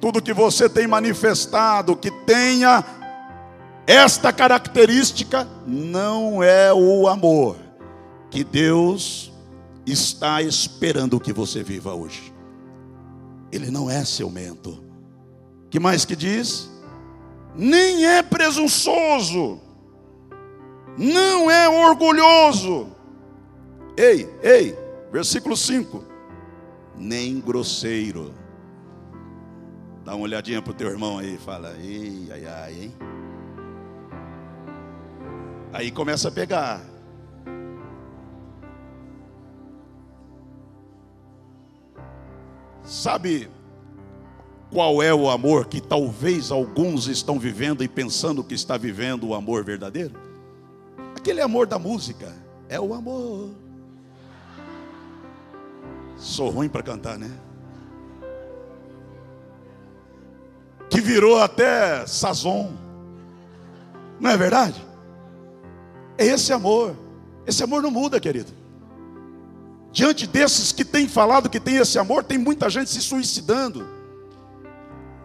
[0.00, 2.82] Tudo que você tem manifestado que tenha
[3.86, 7.58] esta característica não é o amor
[8.30, 9.27] que Deus
[9.90, 12.32] está esperando que você viva hoje.
[13.50, 14.82] Ele não é ciumento.
[15.70, 16.70] Que mais que diz?
[17.54, 19.60] Nem é presunçoso.
[20.96, 22.88] Não é orgulhoso.
[23.96, 24.76] Ei, ei,
[25.12, 26.04] versículo 5.
[26.96, 28.34] Nem grosseiro.
[30.04, 32.94] Dá uma olhadinha para o teu irmão aí fala: Ei, ai, ai, hein?
[35.72, 36.80] Aí começa a pegar.
[42.88, 43.50] Sabe
[44.70, 49.34] qual é o amor que talvez alguns estão vivendo e pensando que está vivendo o
[49.34, 50.18] amor verdadeiro?
[51.14, 52.34] Aquele amor da música.
[52.66, 53.50] É o amor.
[56.16, 57.30] Sou ruim para cantar, né?
[60.88, 62.72] Que virou até sazon.
[64.18, 64.82] Não é verdade?
[66.16, 66.96] É esse amor.
[67.46, 68.57] Esse amor não muda, querido.
[69.98, 73.84] Diante desses que têm falado que tem esse amor, tem muita gente se suicidando.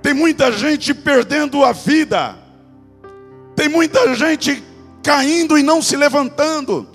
[0.01, 2.35] Tem muita gente perdendo a vida.
[3.55, 4.63] Tem muita gente
[5.03, 6.89] caindo e não se levantando.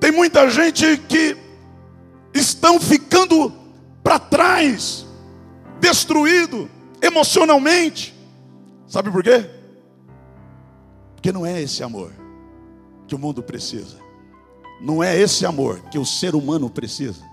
[0.00, 1.36] Tem muita gente que
[2.32, 3.52] estão ficando
[4.02, 5.04] para trás,
[5.78, 6.66] destruído
[7.02, 8.14] emocionalmente.
[8.88, 9.50] Sabe por quê?
[11.14, 12.10] Porque não é esse amor
[13.06, 14.05] que o mundo precisa.
[14.80, 17.24] Não é esse amor que o ser humano precisa.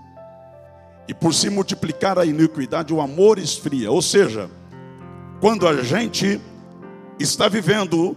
[1.06, 3.90] E por se multiplicar a iniquidade, o amor esfria.
[3.90, 4.50] Ou seja,
[5.40, 6.40] quando a gente
[7.18, 8.16] está vivendo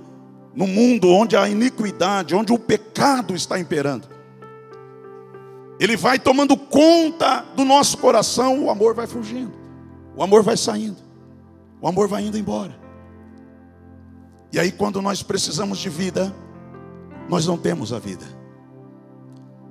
[0.55, 4.07] num mundo onde a iniquidade, onde o pecado está imperando,
[5.79, 9.53] ele vai tomando conta do nosso coração, o amor vai fugindo,
[10.15, 10.97] o amor vai saindo,
[11.81, 12.75] o amor vai indo embora.
[14.51, 16.33] E aí, quando nós precisamos de vida,
[17.29, 18.36] nós não temos a vida.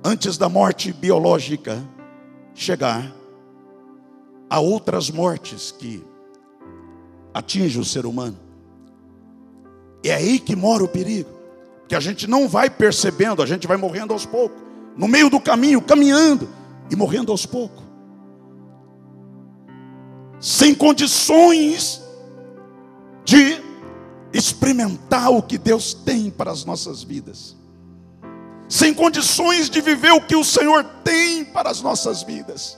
[0.09, 1.85] Antes da morte biológica
[2.55, 3.13] chegar,
[4.49, 6.01] há outras mortes que
[7.33, 8.37] atingem o ser humano.
[10.01, 11.29] É aí que mora o perigo,
[11.89, 14.61] que a gente não vai percebendo, a gente vai morrendo aos poucos,
[14.95, 16.47] no meio do caminho, caminhando
[16.89, 17.83] e morrendo aos poucos,
[20.39, 22.01] sem condições
[23.25, 23.61] de
[24.31, 27.57] experimentar o que Deus tem para as nossas vidas,
[28.77, 32.77] sem condições de viver o que o Senhor tem para as nossas vidas.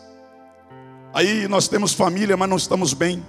[1.14, 3.22] Aí nós temos família, mas não estamos bem.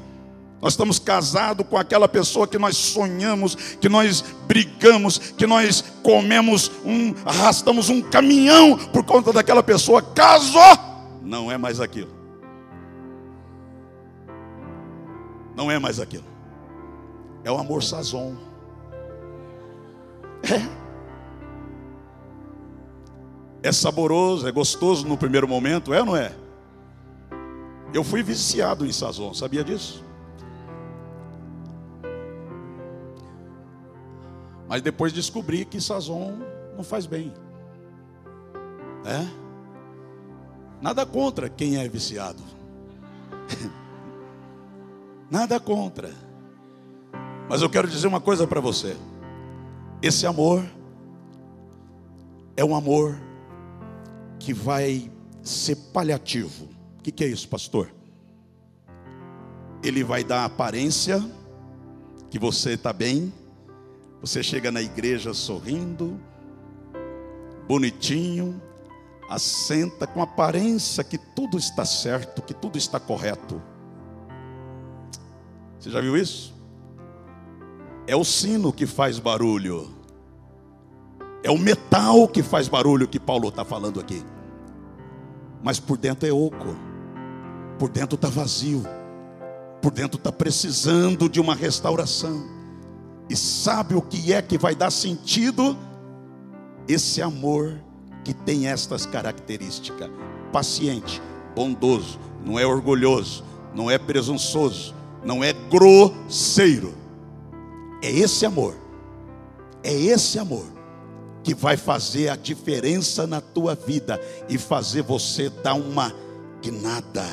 [0.60, 6.70] Nós estamos casados com aquela pessoa que nós sonhamos, que nós brigamos, que nós comemos
[6.84, 10.00] um, arrastamos um caminhão por conta daquela pessoa.
[10.00, 10.78] Casou,
[11.22, 12.14] não é mais aquilo.
[15.56, 16.24] Não é mais aquilo.
[17.42, 18.34] É o amor sazon.
[20.44, 20.79] É.
[23.62, 26.34] É saboroso, é gostoso no primeiro momento, é ou não é?
[27.92, 30.04] Eu fui viciado em sazon, sabia disso?
[34.68, 36.38] Mas depois descobri que sazon
[36.76, 37.34] não faz bem.
[39.04, 39.26] É?
[40.80, 42.42] Nada contra quem é viciado.
[45.28, 46.10] Nada contra.
[47.48, 48.96] Mas eu quero dizer uma coisa para você.
[50.00, 50.64] Esse amor
[52.56, 53.18] é um amor
[54.40, 55.08] que vai
[55.42, 56.64] ser paliativo.
[56.98, 57.94] O que, que é isso, pastor?
[59.84, 61.22] Ele vai dar aparência
[62.30, 63.32] que você está bem,
[64.20, 66.20] você chega na igreja sorrindo,
[67.68, 68.60] bonitinho,
[69.28, 73.62] assenta com aparência que tudo está certo, que tudo está correto.
[75.78, 76.54] Você já viu isso?
[78.06, 79.99] É o sino que faz barulho.
[81.42, 84.22] É o metal que faz barulho que Paulo está falando aqui.
[85.62, 86.76] Mas por dentro é oco.
[87.78, 88.84] Por dentro está vazio.
[89.80, 92.44] Por dentro está precisando de uma restauração.
[93.28, 95.76] E sabe o que é que vai dar sentido?
[96.86, 97.80] Esse amor
[98.22, 100.10] que tem estas características:
[100.52, 101.22] paciente,
[101.54, 106.92] bondoso, não é orgulhoso, não é presunçoso, não é grosseiro.
[108.02, 108.74] É esse amor,
[109.82, 110.79] é esse amor
[111.50, 116.14] que vai fazer a diferença na tua vida e fazer você dar uma
[116.62, 117.26] guinada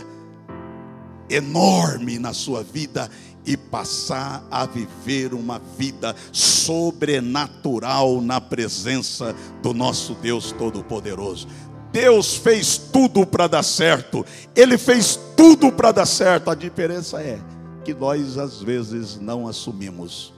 [1.30, 3.12] enorme na sua vida
[3.46, 11.48] e passar a viver uma vida sobrenatural na presença do nosso Deus Todo-Poderoso.
[11.92, 14.26] Deus fez tudo para dar certo,
[14.56, 17.40] Ele fez tudo para dar certo, a diferença é
[17.86, 20.34] que nós às vezes não assumimos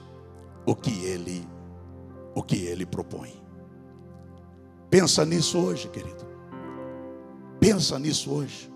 [0.66, 1.48] o que Ele,
[2.36, 3.39] o que Ele propõe.
[4.90, 6.26] Pensa nisso hoje, querido.
[7.60, 8.72] Pensa nisso hoje.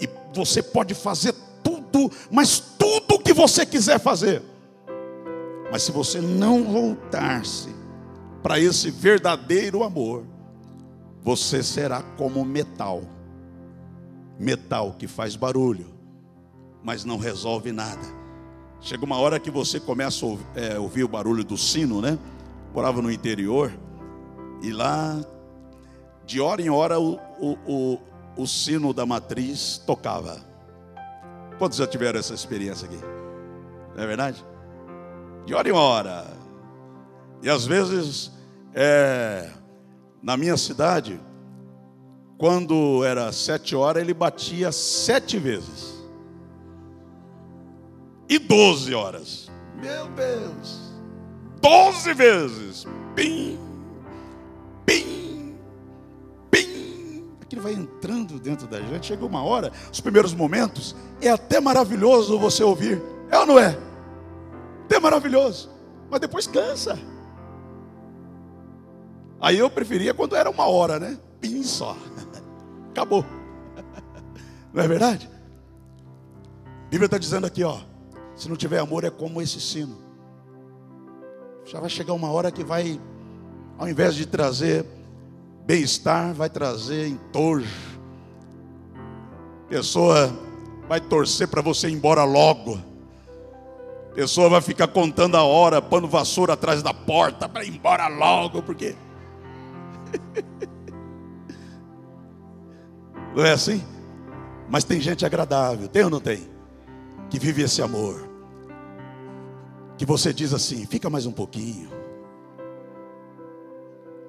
[0.00, 4.42] E você pode fazer tudo, mas tudo o que você quiser fazer.
[5.70, 7.68] Mas se você não voltar-se
[8.42, 10.24] para esse verdadeiro amor,
[11.22, 13.02] você será como metal.
[14.38, 15.86] Metal que faz barulho,
[16.82, 18.24] mas não resolve nada.
[18.80, 22.18] Chega uma hora que você começa a ouvir, é, ouvir o barulho do sino, né?
[22.74, 23.72] Morava no interior,
[24.64, 25.22] e lá,
[26.24, 27.98] de hora em hora, o, o, o,
[28.34, 30.40] o sino da matriz tocava.
[31.58, 32.98] Quantos já tiveram essa experiência aqui?
[33.94, 34.42] Não é verdade?
[35.44, 36.26] De hora em hora.
[37.42, 38.32] E às vezes,
[38.72, 39.50] é,
[40.22, 41.20] na minha cidade,
[42.38, 46.02] quando era sete horas, ele batia sete vezes.
[48.30, 49.50] E doze horas.
[49.76, 50.84] Meu Deus!
[51.60, 52.86] Doze vezes.
[53.14, 53.58] Pim,
[57.54, 59.06] Aquilo vai entrando dentro da gente.
[59.06, 63.00] Chega uma hora, os primeiros momentos, é até maravilhoso você ouvir.
[63.30, 63.78] É ou não é?
[64.84, 65.70] Até maravilhoso.
[66.10, 66.98] Mas depois cansa.
[69.40, 71.16] Aí eu preferia quando era uma hora, né?
[71.40, 71.96] Pim só.
[72.90, 73.24] Acabou.
[74.72, 75.30] Não é verdade?
[76.86, 77.78] A Bíblia está dizendo aqui, ó.
[78.34, 79.98] Se não tiver amor, é como esse sino.
[81.64, 83.00] Já vai chegar uma hora que vai,
[83.78, 84.84] ao invés de trazer
[85.64, 87.68] bem-estar, vai trazer entojo.
[89.68, 90.32] Pessoa
[90.88, 92.78] vai torcer para você ir embora logo.
[94.14, 98.62] Pessoa vai ficar contando a hora, pano vassoura atrás da porta para ir embora logo,
[98.62, 98.94] porque.
[103.34, 103.82] não é assim?
[104.68, 106.48] Mas tem gente agradável, tem ou não tem?
[107.28, 108.28] Que vive esse amor.
[109.98, 112.03] Que você diz assim: fica mais um pouquinho.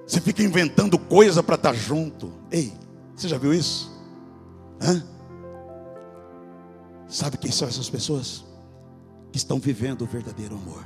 [0.08, 2.32] Você fica inventando coisa para estar tá junto.
[2.52, 2.72] Ei,
[3.16, 3.92] você já viu isso?
[4.82, 5.04] Hã?
[7.08, 8.46] Sabe quem são essas pessoas?
[9.32, 10.86] Que estão vivendo o verdadeiro amor.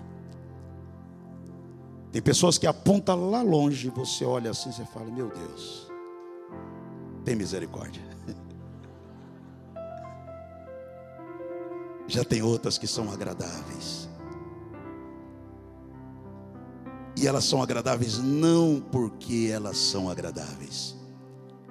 [2.11, 5.91] Tem pessoas que apontam lá longe, você olha assim, você fala: Meu Deus,
[7.23, 8.01] tem misericórdia.
[12.07, 14.08] Já tem outras que são agradáveis.
[17.19, 20.95] E elas são agradáveis não porque elas são agradáveis.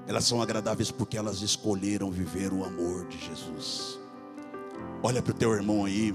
[0.06, 3.98] Elas são agradáveis porque elas escolheram viver o amor de Jesus.
[5.02, 6.14] Olha para o teu irmão aí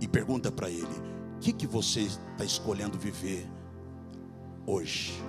[0.00, 0.86] e pergunta para ele:
[1.36, 3.44] o que, que você está escolhendo viver
[4.64, 5.20] hoje?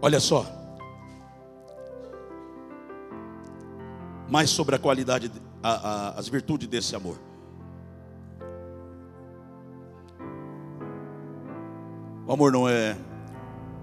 [0.00, 0.65] Olha só.
[4.28, 5.30] Mais sobre a qualidade,
[5.62, 7.18] a, a, as virtudes desse amor.
[12.26, 12.96] O amor não é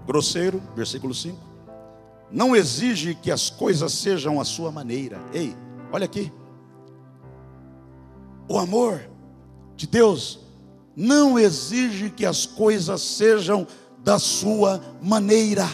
[0.06, 1.38] grosseiro, versículo 5.
[2.30, 5.18] Não exige que as coisas sejam a sua maneira.
[5.32, 5.56] Ei,
[5.90, 6.30] olha aqui.
[8.48, 9.08] O amor
[9.76, 10.40] de Deus
[10.94, 13.66] não exige que as coisas sejam
[13.98, 15.66] da sua maneira.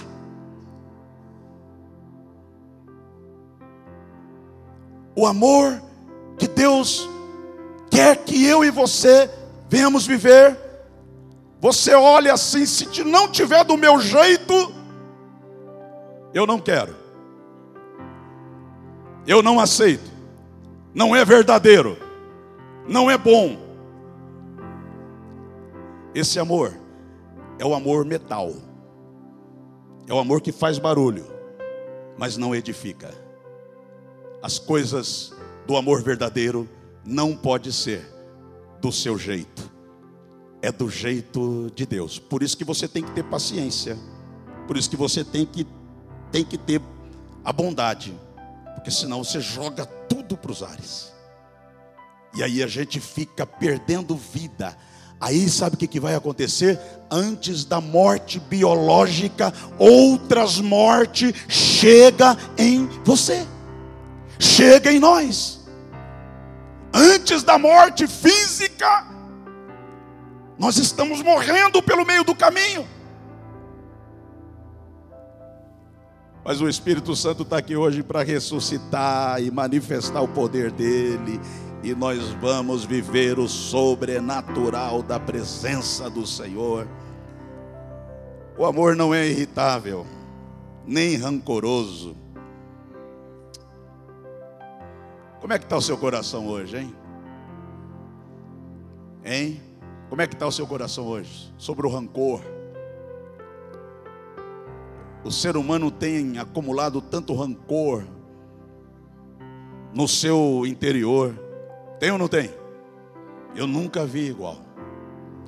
[5.20, 5.82] O amor
[6.38, 7.08] que Deus
[7.90, 9.28] quer que eu e você
[9.68, 10.56] venhamos viver
[11.60, 14.54] você olha assim, se não tiver do meu jeito,
[16.32, 16.96] eu não quero.
[19.26, 20.10] Eu não aceito.
[20.94, 21.98] Não é verdadeiro.
[22.88, 23.58] Não é bom.
[26.14, 26.72] Esse amor
[27.58, 28.54] é o amor metal.
[30.08, 31.26] É o amor que faz barulho,
[32.16, 33.12] mas não edifica.
[34.42, 35.32] As coisas
[35.66, 36.68] do amor verdadeiro
[37.04, 38.06] não pode ser
[38.80, 39.70] do seu jeito
[40.62, 42.18] é do jeito de Deus.
[42.18, 43.96] Por isso que você tem que ter paciência.
[44.66, 45.66] Por isso que você tem que,
[46.30, 46.80] tem que ter
[47.44, 48.14] a bondade.
[48.74, 51.12] Porque senão você joga tudo para os ares.
[52.34, 54.76] E aí a gente fica perdendo vida.
[55.20, 56.78] Aí sabe o que, que vai acontecer?
[57.10, 63.46] Antes da morte biológica, outras mortes chega em você.
[64.40, 65.60] Chega em nós.
[66.92, 69.06] Antes da morte física,
[70.58, 72.88] nós estamos morrendo pelo meio do caminho.
[76.42, 81.38] Mas o Espírito Santo está aqui hoje para ressuscitar e manifestar o poder dele.
[81.82, 86.88] E nós vamos viver o sobrenatural da presença do Senhor.
[88.56, 90.06] O amor não é irritável,
[90.86, 92.16] nem rancoroso.
[95.40, 96.94] Como é que está o seu coração hoje, hein?
[99.24, 99.60] Hein?
[100.10, 101.52] Como é que está o seu coração hoje?
[101.56, 102.42] Sobre o rancor.
[105.24, 108.04] O ser humano tem acumulado tanto rancor
[109.94, 111.34] no seu interior.
[111.98, 112.50] Tem ou não tem?
[113.54, 114.58] Eu nunca vi igual.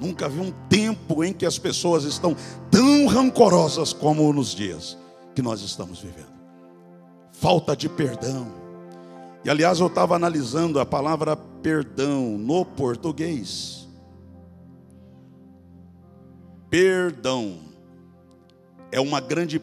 [0.00, 2.34] Nunca vi um tempo em que as pessoas estão
[2.70, 4.98] tão rancorosas como nos dias
[5.34, 6.32] que nós estamos vivendo.
[7.32, 8.61] Falta de perdão.
[9.44, 13.88] E aliás, eu estava analisando a palavra perdão no português.
[16.70, 17.72] Perdão
[18.92, 19.60] é uma grande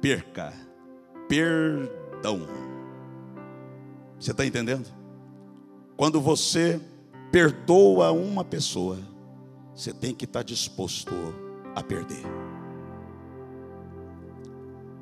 [0.00, 0.52] perca.
[1.28, 2.46] Perdão.
[4.18, 4.88] Você está entendendo?
[5.96, 6.80] Quando você
[7.30, 8.98] perdoa uma pessoa,
[9.74, 11.14] você tem que estar disposto
[11.74, 12.22] a perder.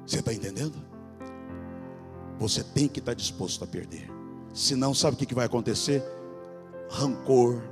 [0.06, 0.76] Você está entendendo?
[2.38, 4.19] Você tem que estar disposto a perder.
[4.52, 6.02] Senão, sabe o que vai acontecer?
[6.88, 7.62] Rancor,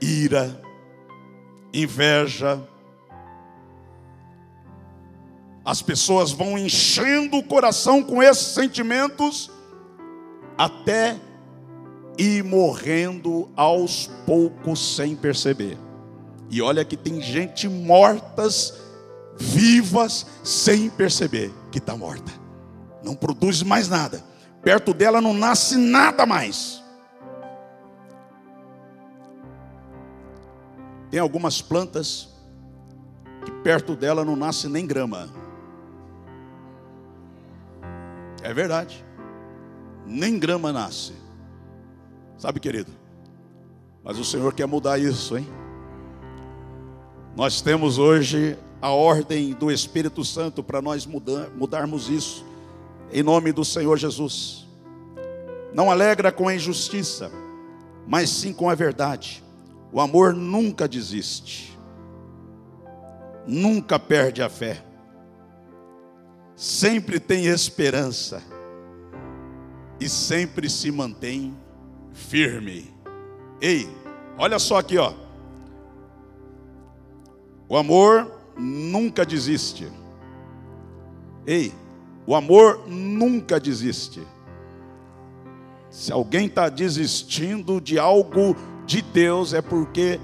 [0.00, 0.60] ira,
[1.72, 2.60] inveja.
[5.64, 9.50] As pessoas vão enchendo o coração com esses sentimentos
[10.58, 11.16] até
[12.18, 15.78] ir morrendo aos poucos sem perceber.
[16.50, 18.74] E olha que tem gente mortas,
[19.38, 22.30] vivas, sem perceber que está morta.
[23.02, 24.31] Não produz mais nada.
[24.62, 26.82] Perto dela não nasce nada mais.
[31.10, 32.28] Tem algumas plantas
[33.44, 35.28] que perto dela não nasce nem grama.
[38.42, 39.04] É verdade.
[40.06, 41.12] Nem grama nasce.
[42.38, 42.90] Sabe, querido?
[44.02, 45.46] Mas o Senhor quer mudar isso, hein?
[47.36, 52.44] Nós temos hoje a ordem do Espírito Santo para nós mudar, mudarmos isso,
[53.12, 54.66] em nome do Senhor Jesus.
[55.74, 57.30] Não alegra com a injustiça,
[58.06, 59.44] mas sim com a verdade.
[59.92, 61.78] O amor nunca desiste,
[63.46, 64.82] nunca perde a fé,
[66.56, 68.42] sempre tem esperança
[70.00, 71.54] e sempre se mantém
[72.12, 72.92] firme.
[73.60, 73.88] Ei,
[74.38, 75.12] olha só aqui, ó.
[77.68, 79.90] O amor nunca desiste.
[81.46, 81.72] Ei,
[82.26, 84.22] o amor nunca desiste.
[85.90, 88.56] Se alguém está desistindo de algo
[88.86, 90.18] de Deus, é porque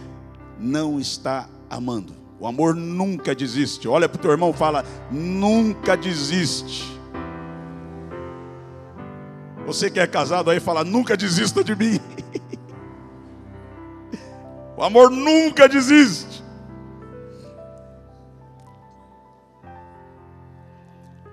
[0.59, 2.14] não está amando.
[2.40, 3.88] O amor nunca desiste.
[3.88, 6.99] Olha para o teu irmão e fala: nunca desiste.
[9.66, 12.01] Você que é casado aí fala, nunca desista de mim.
[14.78, 16.38] o amor nunca desiste.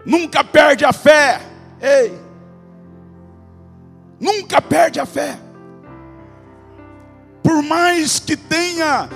[0.06, 1.41] Nunca perde a fé.
[1.82, 2.20] Ei.
[4.20, 5.38] Nunca perde a fé.
[7.41, 9.10] Por mais que tenha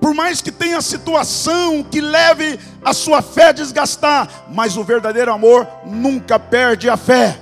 [0.00, 5.32] por mais que tenha situação que leve a sua fé a desgastar, mas o verdadeiro
[5.32, 7.40] amor nunca perde a fé.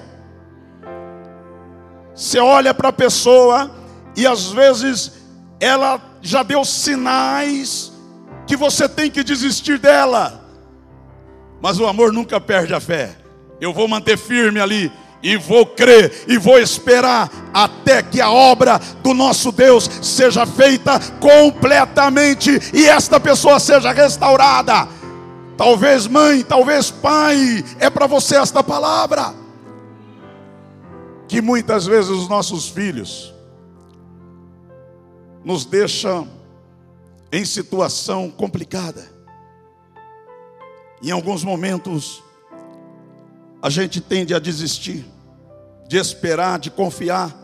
[2.14, 3.68] Você olha para a pessoa
[4.16, 5.12] e às vezes
[5.58, 7.92] ela já deu sinais
[8.46, 10.41] que você tem que desistir dela.
[11.62, 13.16] Mas o amor nunca perde a fé.
[13.60, 14.90] Eu vou manter firme ali
[15.22, 20.98] e vou crer e vou esperar até que a obra do nosso Deus seja feita
[21.20, 24.88] completamente e esta pessoa seja restaurada.
[25.56, 29.32] Talvez mãe, talvez pai, é para você esta palavra
[31.28, 33.32] que muitas vezes os nossos filhos
[35.44, 36.28] nos deixam
[37.30, 39.21] em situação complicada.
[41.02, 42.22] Em alguns momentos,
[43.60, 45.04] a gente tende a desistir,
[45.88, 47.36] de esperar, de confiar,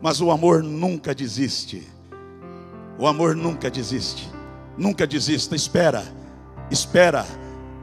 [0.00, 1.86] mas o amor nunca desiste.
[2.98, 4.28] O amor nunca desiste.
[4.76, 5.56] Nunca desista.
[5.56, 6.04] Espera,
[6.70, 7.26] espera,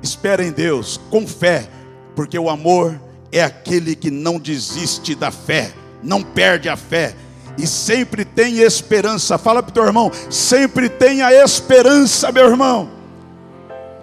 [0.04, 1.68] espera em Deus, com fé,
[2.16, 3.00] porque o amor
[3.32, 7.16] é aquele que não desiste da fé, não perde a fé
[7.58, 9.38] e sempre tem esperança.
[9.38, 12.95] Fala para o teu irmão, sempre tenha esperança, meu irmão.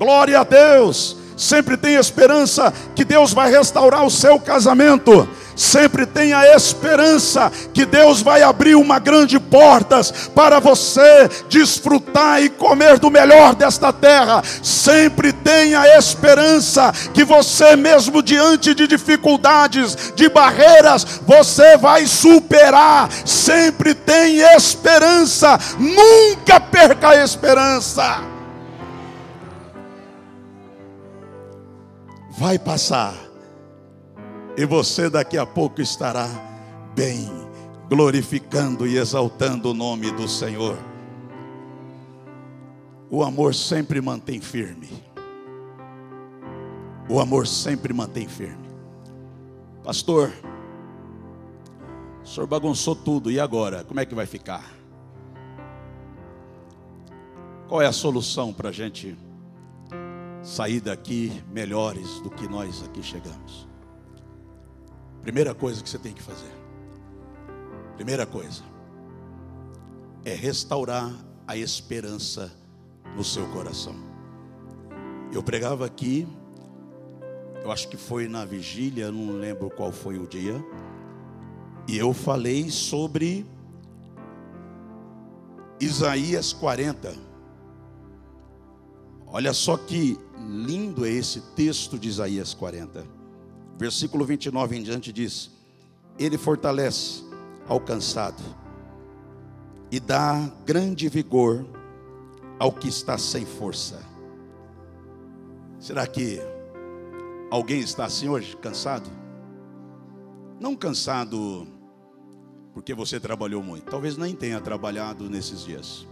[0.02, 1.16] Glória a Deus.
[1.36, 5.28] Sempre tem esperança que Deus vai restaurar o seu casamento.
[5.54, 12.98] Sempre tenha esperança que Deus vai abrir uma grande portas para você desfrutar e comer
[12.98, 14.42] do melhor desta terra.
[14.60, 23.08] Sempre tenha esperança que você mesmo diante de dificuldades, de barreiras, você vai superar.
[23.24, 25.56] Sempre tem esperança.
[25.78, 28.31] Nunca perca a esperança.
[32.34, 33.14] Vai passar
[34.56, 36.26] e você daqui a pouco estará
[36.94, 37.28] bem,
[37.90, 40.78] glorificando e exaltando o nome do Senhor.
[43.10, 44.88] O amor sempre mantém firme.
[47.06, 48.70] O amor sempre mantém firme.
[49.84, 50.32] Pastor,
[52.24, 53.84] o senhor bagunçou tudo, e agora?
[53.84, 54.64] Como é que vai ficar?
[57.68, 59.18] Qual é a solução para a gente
[60.42, 63.68] sair daqui melhores do que nós aqui chegamos?
[65.22, 66.50] Primeira coisa que você tem que fazer.
[67.96, 68.62] Primeira coisa
[70.24, 71.12] é restaurar
[71.46, 72.52] a esperança
[73.16, 73.94] no seu coração.
[75.32, 76.26] Eu pregava aqui,
[77.62, 80.62] eu acho que foi na vigília, não lembro qual foi o dia,
[81.88, 83.46] e eu falei sobre
[85.80, 87.14] Isaías 40.
[89.26, 90.18] Olha só que
[90.48, 93.06] lindo é esse texto de Isaías 40.
[93.78, 95.50] Versículo 29 em diante diz:
[96.18, 97.22] Ele fortalece
[97.68, 98.42] ao cansado
[99.90, 101.64] e dá grande vigor
[102.58, 104.02] ao que está sem força.
[105.78, 106.40] Será que
[107.50, 109.10] alguém está assim hoje, cansado?
[110.60, 111.66] Não cansado
[112.72, 116.06] porque você trabalhou muito, talvez nem tenha trabalhado nesses dias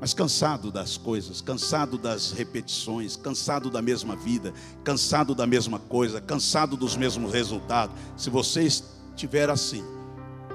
[0.00, 4.52] mas cansado das coisas, cansado das repetições, cansado da mesma vida,
[4.84, 7.96] cansado da mesma coisa, cansado dos mesmos resultados.
[8.16, 9.82] Se você estiver assim,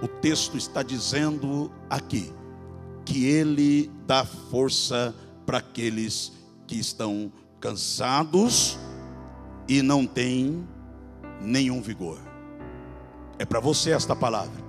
[0.01, 2.31] o texto está dizendo aqui
[3.05, 5.13] que ele dá força
[5.45, 6.31] para aqueles
[6.65, 8.77] que estão cansados
[9.67, 10.65] e não têm
[11.41, 12.19] nenhum vigor.
[13.37, 14.62] É para você esta palavra.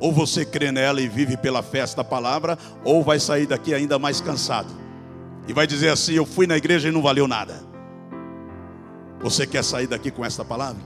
[0.00, 3.98] Ou você crê nela e vive pela fé esta palavra, ou vai sair daqui ainda
[3.98, 4.68] mais cansado.
[5.46, 7.62] E vai dizer assim: Eu fui na igreja e não valeu nada.
[9.20, 10.82] Você quer sair daqui com esta palavra?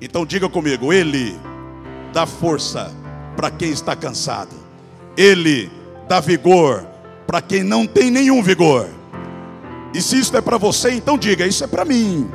[0.00, 1.38] Então diga comigo: Ele
[2.12, 2.90] dá força
[3.36, 4.56] para quem está cansado,
[5.16, 5.70] Ele
[6.08, 6.86] dá vigor
[7.26, 8.88] para quem não tem nenhum vigor.
[9.92, 12.30] E se isso é para você, então diga: Isso é para mim,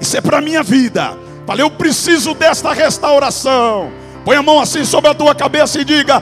[0.00, 1.16] isso é para minha vida.
[1.46, 3.90] Falei, eu preciso desta restauração.
[4.24, 6.20] Põe a mão assim sobre a tua cabeça e diga: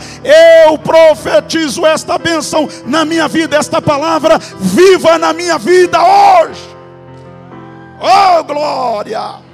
[0.65, 6.77] Eu profetizo esta bênção na minha vida, esta palavra viva na minha vida hoje.
[8.01, 9.49] Oh, glória!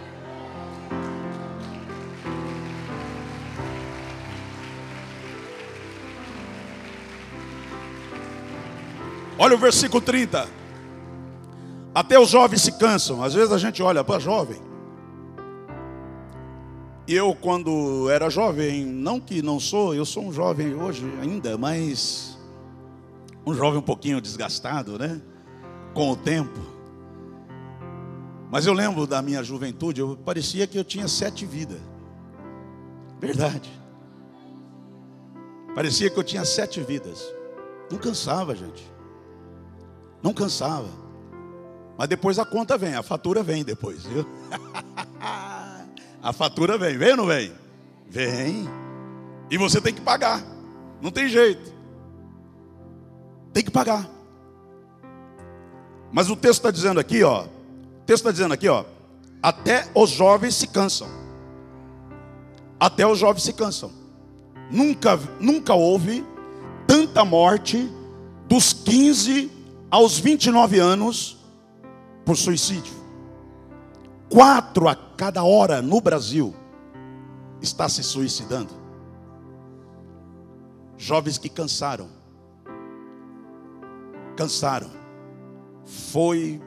[9.39, 10.47] Olha o versículo 30.
[11.95, 13.23] Até os jovens se cansam.
[13.23, 14.74] Às vezes a gente olha para jovem.
[17.07, 22.39] Eu, quando era jovem, não que não sou, eu sou um jovem hoje ainda, mas
[23.47, 25.21] um jovem um pouquinho desgastado, né?
[25.93, 26.59] Com o tempo.
[28.51, 31.81] Mas eu lembro da minha juventude, eu parecia que eu tinha sete vidas.
[33.21, 33.71] Verdade.
[35.75, 37.23] Parecia que eu tinha sete vidas.
[37.91, 38.91] Não cansava, gente.
[40.23, 40.89] Não cansava.
[41.99, 44.25] Mas depois a conta vem, a fatura vem depois, viu?
[46.25, 47.53] A fatura vem, vem ou não vem?
[48.09, 48.67] Vem.
[49.51, 50.43] E você tem que pagar.
[51.03, 51.71] Não tem jeito.
[53.53, 54.09] Tem que pagar.
[56.11, 57.43] Mas o texto está dizendo aqui, ó.
[57.43, 58.87] O texto está dizendo aqui, ó.
[59.43, 61.09] Até os jovens se cansam.
[62.81, 63.93] Até os jovens se cansam.
[64.71, 66.25] Nunca, nunca houve
[66.87, 67.87] tanta morte
[68.49, 69.53] dos 15
[69.91, 71.37] aos 29 anos
[72.25, 73.04] por suicídio.
[74.29, 76.55] Quatro a cada hora no Brasil
[77.61, 78.75] está se suicidando.
[80.97, 82.09] Jovens que cansaram.
[84.37, 84.91] Cansaram.
[85.85, 86.61] Foi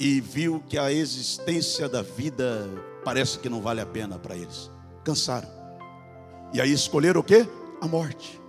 [0.00, 2.68] e viu que a existência da vida
[3.04, 4.70] parece que não vale a pena para eles.
[5.04, 5.48] Cansaram.
[6.52, 7.46] E aí escolheram o que?
[7.80, 8.40] A morte.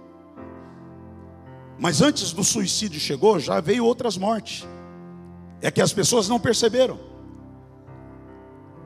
[1.78, 4.68] Mas antes do suicídio chegou, já veio outras mortes.
[5.62, 7.09] É que as pessoas não perceberam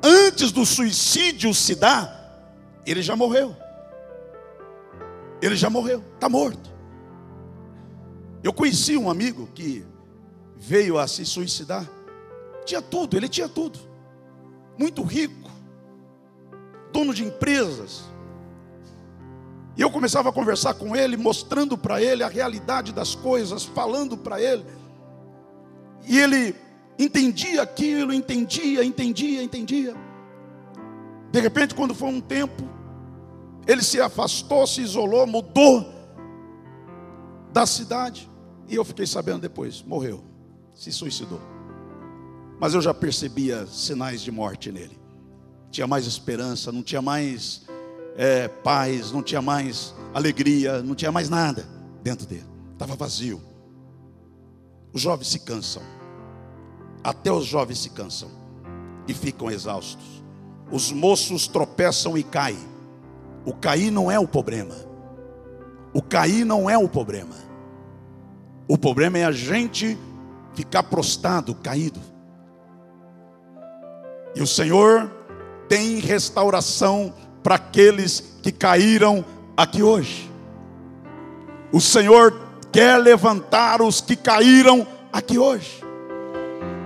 [0.04, 2.22] antes do suicídio se dar,
[2.86, 3.56] ele já morreu.
[5.42, 6.72] Ele já morreu, está morto.
[8.44, 9.86] Eu conheci um amigo que
[10.58, 11.90] veio a se suicidar.
[12.66, 13.80] Tinha tudo, ele tinha tudo.
[14.78, 15.50] Muito rico.
[16.92, 18.04] dono de empresas.
[19.76, 24.16] E eu começava a conversar com ele, mostrando para ele a realidade das coisas, falando
[24.16, 24.64] para ele.
[26.06, 26.56] E ele
[26.98, 29.96] entendia aquilo, entendia, entendia, entendia.
[31.32, 32.64] De repente, quando foi um tempo,
[33.66, 35.92] ele se afastou, se isolou, mudou
[37.52, 38.30] da cidade.
[38.68, 40.24] E eu fiquei sabendo depois, morreu,
[40.74, 41.42] se suicidou.
[42.60, 44.98] Mas eu já percebia sinais de morte nele.
[45.72, 47.64] Tinha mais esperança, não tinha mais
[48.16, 51.68] é, paz, não tinha mais alegria, não tinha mais nada
[52.04, 52.46] dentro dele.
[52.74, 53.42] Estava vazio.
[54.94, 55.82] Os jovens se cansam.
[57.04, 58.30] Até os jovens se cansam
[59.08, 60.24] e ficam exaustos.
[60.72, 62.58] Os moços tropeçam e caem.
[63.46, 64.76] O cair não é o problema.
[65.94, 67.36] O cair não é o problema.
[68.68, 69.98] O problema é a gente
[70.54, 72.00] ficar prostrado, caído.
[74.36, 75.12] E o Senhor
[75.68, 79.26] tem restauração para aqueles que caíram
[79.56, 80.32] aqui hoje.
[81.72, 82.40] O Senhor
[82.72, 85.83] quer levantar os que caíram aqui hoje.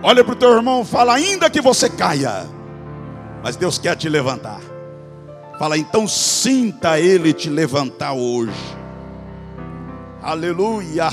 [0.03, 2.47] Olha para o teu irmão, fala ainda que você caia,
[3.43, 4.61] mas Deus quer te levantar.
[5.57, 8.53] Fala então, sinta Ele te levantar hoje.
[10.21, 11.09] Aleluia.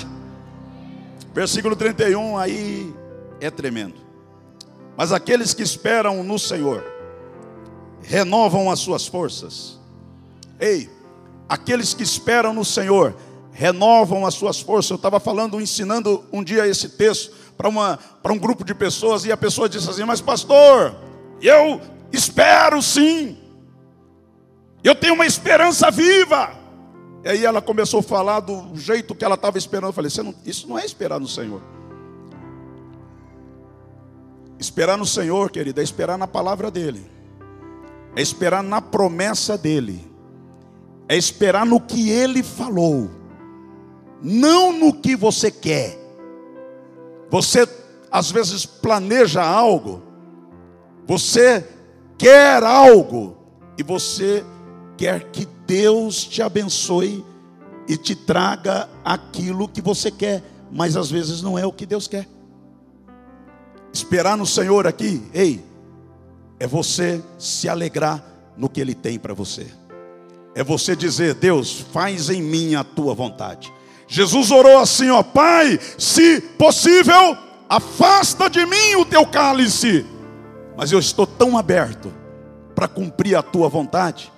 [1.33, 2.95] Versículo 31 aí
[3.41, 3.95] é tremendo.
[4.97, 6.85] Mas aqueles que esperam no Senhor
[8.03, 9.79] renovam as suas forças.
[10.61, 10.91] Ei,
[11.49, 13.17] aqueles que esperam no Senhor
[13.51, 14.91] renovam as suas forças.
[14.91, 19.37] Eu estava falando, ensinando um dia esse texto para um grupo de pessoas e a
[19.37, 20.95] pessoa disse assim: Mas, pastor,
[21.41, 21.81] eu
[22.13, 23.39] espero sim,
[24.83, 26.63] eu tenho uma esperança viva.
[27.25, 29.89] E aí ela começou a falar do jeito que ela estava esperando.
[29.89, 31.63] Eu falei: não, Isso não é esperar no Senhor.
[34.59, 37.15] Esperar no Senhor, querida, é esperar na palavra dEle
[38.17, 40.09] é esperar na promessa dele,
[41.09, 43.11] é esperar no que ele falou,
[44.23, 46.04] não no que você quer.
[47.31, 47.69] Você
[48.11, 50.03] às vezes planeja algo,
[51.07, 51.67] você
[52.17, 53.37] quer algo,
[53.77, 54.45] e você
[54.97, 57.25] quer que Deus te abençoe
[57.89, 62.07] e te traga aquilo que você quer, mas às vezes não é o que Deus
[62.07, 62.29] quer.
[63.93, 65.65] Esperar no Senhor aqui, ei,
[66.59, 68.25] é você se alegrar
[68.57, 69.67] no que Ele tem para você.
[70.55, 73.73] É você dizer, Deus, faz em mim a tua vontade.
[74.07, 77.37] Jesus orou assim, ó, Pai, se possível,
[77.69, 80.07] afasta de mim o teu cálice,
[80.77, 82.13] mas eu estou tão aberto
[82.75, 84.33] para cumprir a tua vontade.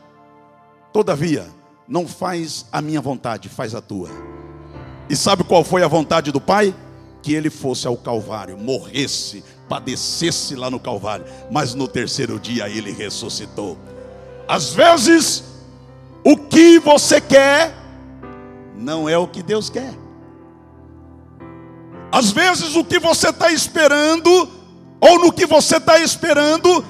[0.92, 1.46] Todavia,
[1.88, 4.08] não faz a minha vontade, faz a tua.
[5.08, 6.74] E sabe qual foi a vontade do Pai?
[7.22, 12.92] Que ele fosse ao Calvário, morresse padecesse lá no Calvário, mas no terceiro dia ele
[12.92, 13.76] ressuscitou.
[14.48, 15.44] Às vezes,
[16.24, 17.74] o que você quer
[18.76, 19.94] não é o que Deus quer.
[22.12, 24.48] Às vezes, o que você está esperando,
[25.00, 26.84] ou no que você está esperando,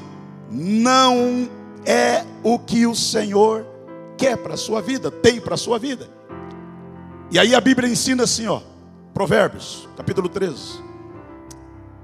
[0.50, 1.48] não
[1.84, 3.66] é o que o Senhor
[4.16, 6.08] quer para a sua vida, tem para a sua vida.
[7.30, 8.60] E aí a Bíblia ensina assim, ó,
[9.12, 10.86] Provérbios, capítulo 13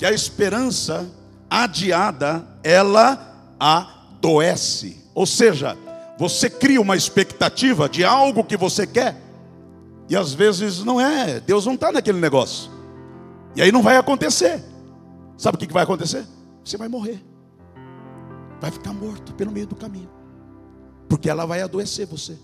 [0.03, 1.09] que a esperança
[1.49, 4.97] adiada, ela adoece.
[5.15, 5.79] Ou seja,
[6.19, 9.15] você cria uma expectativa de algo que você quer,
[10.13, 12.71] e às vezes não é, Deus não está naquele negócio,
[13.57, 14.63] e aí não vai acontecer.
[15.39, 16.27] Sabe o que vai acontecer?
[16.63, 17.25] Você vai morrer,
[18.61, 20.11] vai ficar morto pelo meio do caminho,
[21.09, 22.37] porque ela vai adoecer você.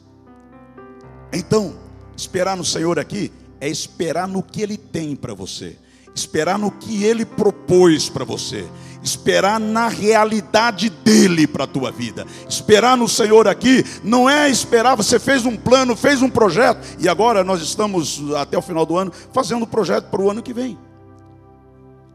[1.30, 1.78] Então,
[2.16, 5.76] esperar no Senhor aqui é esperar no que Ele tem para você
[6.18, 8.66] esperar no que Ele propôs para você,
[9.02, 12.26] esperar na realidade dele para a tua vida.
[12.48, 17.08] Esperar no Senhor aqui não é esperar, você fez um plano, fez um projeto, e
[17.08, 20.52] agora nós estamos até o final do ano fazendo o projeto para o ano que
[20.52, 20.78] vem.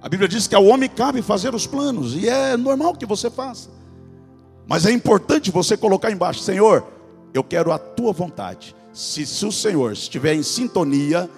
[0.02, 3.30] A Bíblia diz que ao homem cabe fazer os planos, e é normal que você
[3.30, 3.70] faça.
[4.68, 6.86] Mas é importante você colocar embaixo, Senhor,
[7.34, 8.76] eu quero a tua vontade.
[8.92, 11.30] Se, se o Senhor estiver em sintonia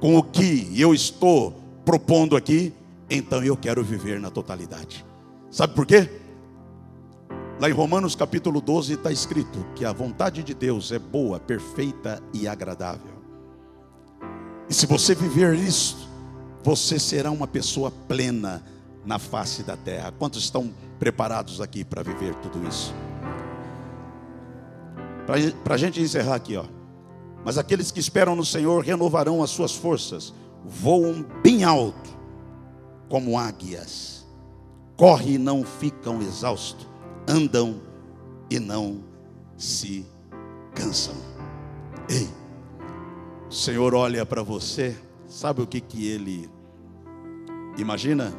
[0.00, 1.59] com o que eu estou
[1.90, 2.72] propondo aqui,
[3.10, 5.04] então eu quero viver na totalidade.
[5.50, 6.08] Sabe por quê?
[7.58, 12.22] Lá em Romanos capítulo 12 está escrito que a vontade de Deus é boa, perfeita
[12.32, 13.10] e agradável.
[14.68, 16.08] E se você viver isso,
[16.62, 18.62] você será uma pessoa plena
[19.04, 20.14] na face da terra.
[20.16, 22.94] Quantos estão preparados aqui para viver tudo isso?
[25.64, 26.66] Para a gente encerrar aqui, ó.
[27.44, 30.32] Mas aqueles que esperam no Senhor renovarão as suas forças,
[30.64, 32.10] voam bem alto,
[33.08, 34.26] como águias,
[34.96, 36.88] correm e não ficam exaustos,
[37.28, 37.80] andam
[38.50, 39.02] e não
[39.56, 40.06] se
[40.74, 41.14] cansam.
[42.08, 42.28] Ei,
[43.48, 44.96] o Senhor olha para você,
[45.26, 46.50] sabe o que que ele
[47.78, 48.32] imagina?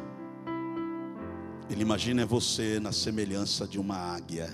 [1.68, 4.50] Ele imagina você na semelhança de uma águia.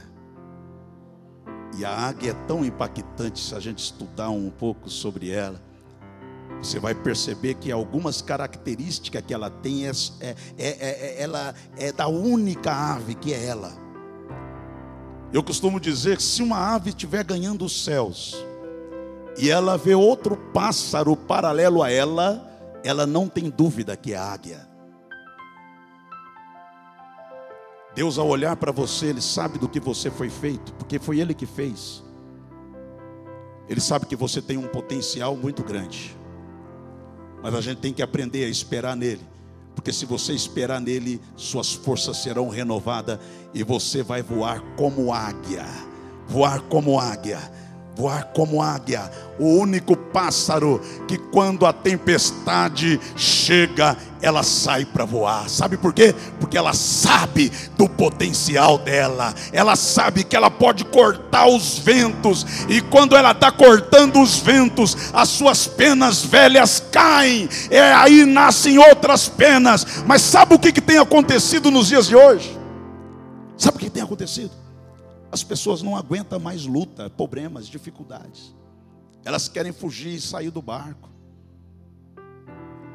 [1.76, 5.67] E a águia é tão impactante se a gente estudar um pouco sobre ela.
[6.62, 9.90] Você vai perceber que algumas características que ela tem é,
[10.20, 13.72] é, é, é, ela é da única ave que é ela.
[15.32, 18.34] Eu costumo dizer que se uma ave estiver ganhando os céus
[19.36, 22.44] e ela vê outro pássaro paralelo a ela,
[22.82, 24.66] ela não tem dúvida que é águia.
[27.94, 31.34] Deus, ao olhar para você, Ele sabe do que você foi feito, porque foi Ele
[31.34, 32.02] que fez.
[33.68, 36.16] Ele sabe que você tem um potencial muito grande,
[37.42, 39.22] mas a gente tem que aprender a esperar nele,
[39.74, 43.18] porque se você esperar nele, suas forças serão renovadas
[43.54, 45.64] e você vai voar como águia.
[46.26, 47.38] Voar como águia
[47.98, 55.48] voar como águia, o único pássaro que quando a tempestade chega, ela sai para voar.
[55.48, 56.14] Sabe por quê?
[56.38, 59.34] Porque ela sabe do potencial dela.
[59.52, 64.96] Ela sabe que ela pode cortar os ventos e quando ela está cortando os ventos,
[65.12, 67.48] as suas penas velhas caem.
[67.68, 70.04] É aí nascem outras penas.
[70.06, 72.56] Mas sabe o que, que tem acontecido nos dias de hoje?
[73.56, 74.67] Sabe o que tem acontecido?
[75.30, 78.54] As pessoas não aguentam mais luta, problemas, dificuldades.
[79.24, 81.10] Elas querem fugir e sair do barco.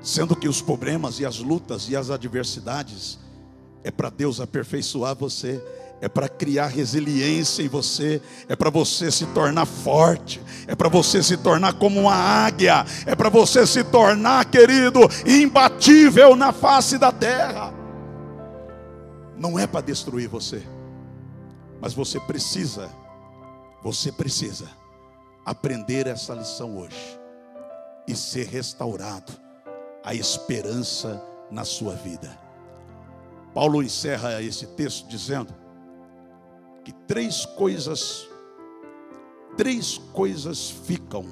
[0.02, 3.20] Sendo que os problemas e as lutas e as adversidades
[3.84, 5.64] é para Deus aperfeiçoar você,
[6.02, 11.24] é para criar resiliência em você, é para você se tornar forte, é para você
[11.24, 17.12] se tornar como uma águia, é para você se tornar, querido, imbatível na face da
[17.12, 17.74] terra.
[19.38, 20.64] Não é para destruir você.
[21.84, 22.90] Mas você precisa,
[23.82, 24.70] você precisa
[25.46, 27.20] aprender essa lição hoje
[28.08, 29.34] e ser restaurado
[30.02, 31.22] a esperança
[31.52, 32.40] na sua vida.
[33.54, 35.54] Paulo encerra esse texto dizendo
[36.86, 38.30] que três coisas,
[39.58, 41.26] três coisas ficam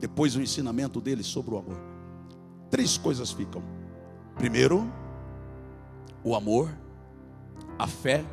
[0.00, 1.80] depois do ensinamento dele sobre o amor.
[2.68, 3.62] Três coisas ficam.
[4.34, 4.92] Primeiro,
[6.24, 6.68] o amor,
[7.78, 8.24] a fé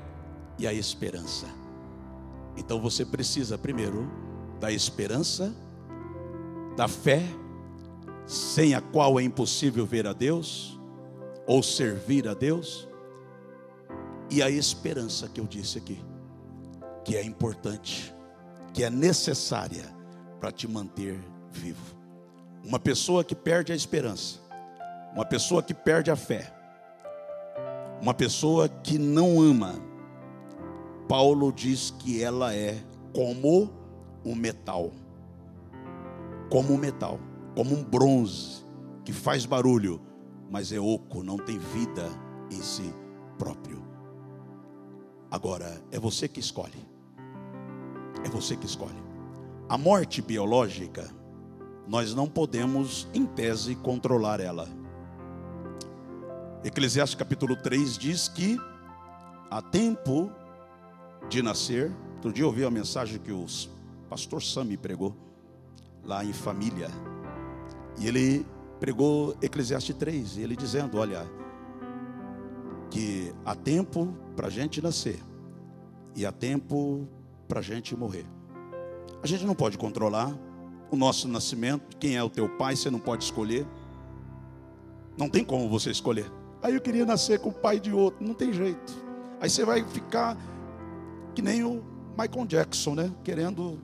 [0.57, 1.47] e a esperança.
[2.57, 4.09] Então você precisa primeiro
[4.59, 5.53] da esperança,
[6.75, 7.21] da fé,
[8.25, 10.79] sem a qual é impossível ver a Deus
[11.45, 12.87] ou servir a Deus,
[14.31, 16.03] e a esperança que eu disse aqui,
[17.03, 18.13] que é importante,
[18.73, 19.85] que é necessária
[20.39, 21.19] para te manter
[21.51, 21.95] vivo.
[22.63, 24.39] Uma pessoa que perde a esperança,
[25.13, 26.51] uma pessoa que perde a fé,
[28.01, 29.75] uma pessoa que não ama,
[31.07, 32.83] Paulo diz que ela é
[33.13, 33.69] como
[34.25, 34.91] um metal.
[36.49, 37.19] Como um metal,
[37.55, 38.63] como um bronze
[39.03, 40.01] que faz barulho,
[40.49, 42.09] mas é oco, não tem vida
[42.51, 42.93] em si
[43.37, 43.83] próprio.
[45.29, 46.87] Agora, é você que escolhe.
[48.23, 49.03] É você que escolhe.
[49.69, 51.09] A morte biológica,
[51.87, 54.67] nós não podemos, em tese, controlar ela.
[56.63, 58.57] Eclesiastes capítulo 3 diz que
[59.51, 60.31] há tempo
[61.29, 61.91] de nascer.
[62.15, 63.45] Outro dia eu ouvi a mensagem que o
[64.09, 65.15] pastor Sami pregou
[66.03, 66.89] lá em família.
[67.99, 68.45] E ele
[68.79, 71.25] pregou Eclesiastes 3, ele dizendo: Olha,
[72.89, 75.19] que há tempo para a gente nascer
[76.15, 77.07] e há tempo
[77.47, 78.25] para a gente morrer.
[79.21, 80.33] A gente não pode controlar
[80.91, 83.65] o nosso nascimento, quem é o teu pai, você não pode escolher.
[85.17, 86.29] Não tem como você escolher.
[86.61, 88.93] Aí eu queria nascer com o pai de outro, não tem jeito.
[89.39, 90.37] Aí você vai ficar
[91.35, 91.83] que nem o
[92.17, 93.11] Michael Jackson, né?
[93.23, 93.77] Querendo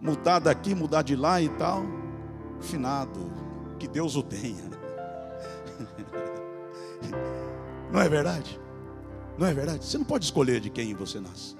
[0.00, 1.84] mudar daqui, mudar de lá e tal.
[2.60, 3.32] Finado,
[3.78, 4.70] que Deus o tenha.
[7.92, 8.60] Não é verdade?
[9.38, 9.84] Não é verdade?
[9.84, 11.54] Você não pode escolher de quem você nasce.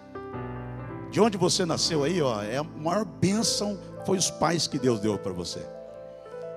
[1.10, 4.98] De onde você nasceu aí, ó, é a maior bênção foi os pais que Deus
[4.98, 5.60] deu para você.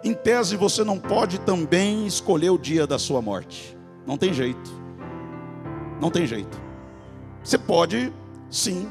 [0.04, 3.78] Em tese, você não pode também escolher o dia da sua morte.
[4.08, 4.72] Não tem jeito.
[6.00, 6.60] Não tem jeito.
[7.44, 8.14] Você pode
[8.50, 8.88] sim,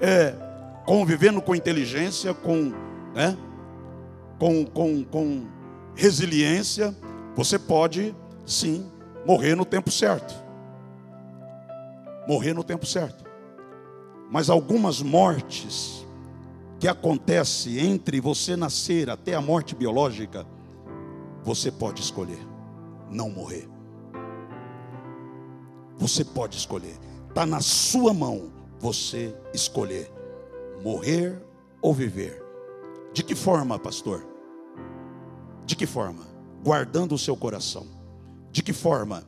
[0.00, 0.34] é,
[0.84, 2.72] convivendo com inteligência, com,
[3.14, 3.36] né,
[4.38, 5.46] com, com, com
[5.94, 6.96] resiliência,
[7.34, 8.14] você pode
[8.46, 8.90] sim
[9.26, 10.34] morrer no tempo certo.
[12.26, 13.24] Morrer no tempo certo.
[14.30, 16.06] Mas algumas mortes
[16.78, 20.46] que acontecem entre você nascer até a morte biológica,
[21.42, 22.38] você pode escolher
[23.10, 23.68] não morrer.
[25.96, 26.96] Você pode escolher.
[27.28, 30.12] Está na sua mão você escolher
[30.82, 31.42] morrer
[31.82, 32.42] ou viver.
[33.12, 34.26] De que forma, pastor?
[35.64, 36.26] De que forma?
[36.62, 37.86] Guardando o seu coração.
[38.50, 39.24] De que forma?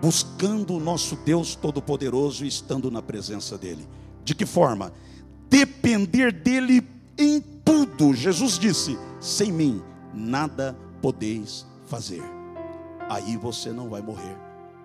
[0.00, 3.86] Buscando o nosso Deus Todo-Poderoso e estando na presença dEle.
[4.24, 4.92] De que forma?
[5.48, 8.14] Depender dEle em tudo.
[8.14, 9.82] Jesus disse: sem mim
[10.14, 12.22] nada podeis fazer.
[13.08, 14.36] Aí você não vai morrer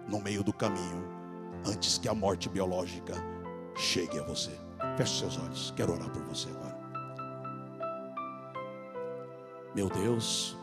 [0.08, 1.04] no meio do caminho,
[1.66, 3.33] antes que a morte biológica
[3.76, 4.51] chegue a você.
[4.97, 6.78] Feche seus olhos, quero orar por você agora.
[9.76, 10.55] Meu Deus,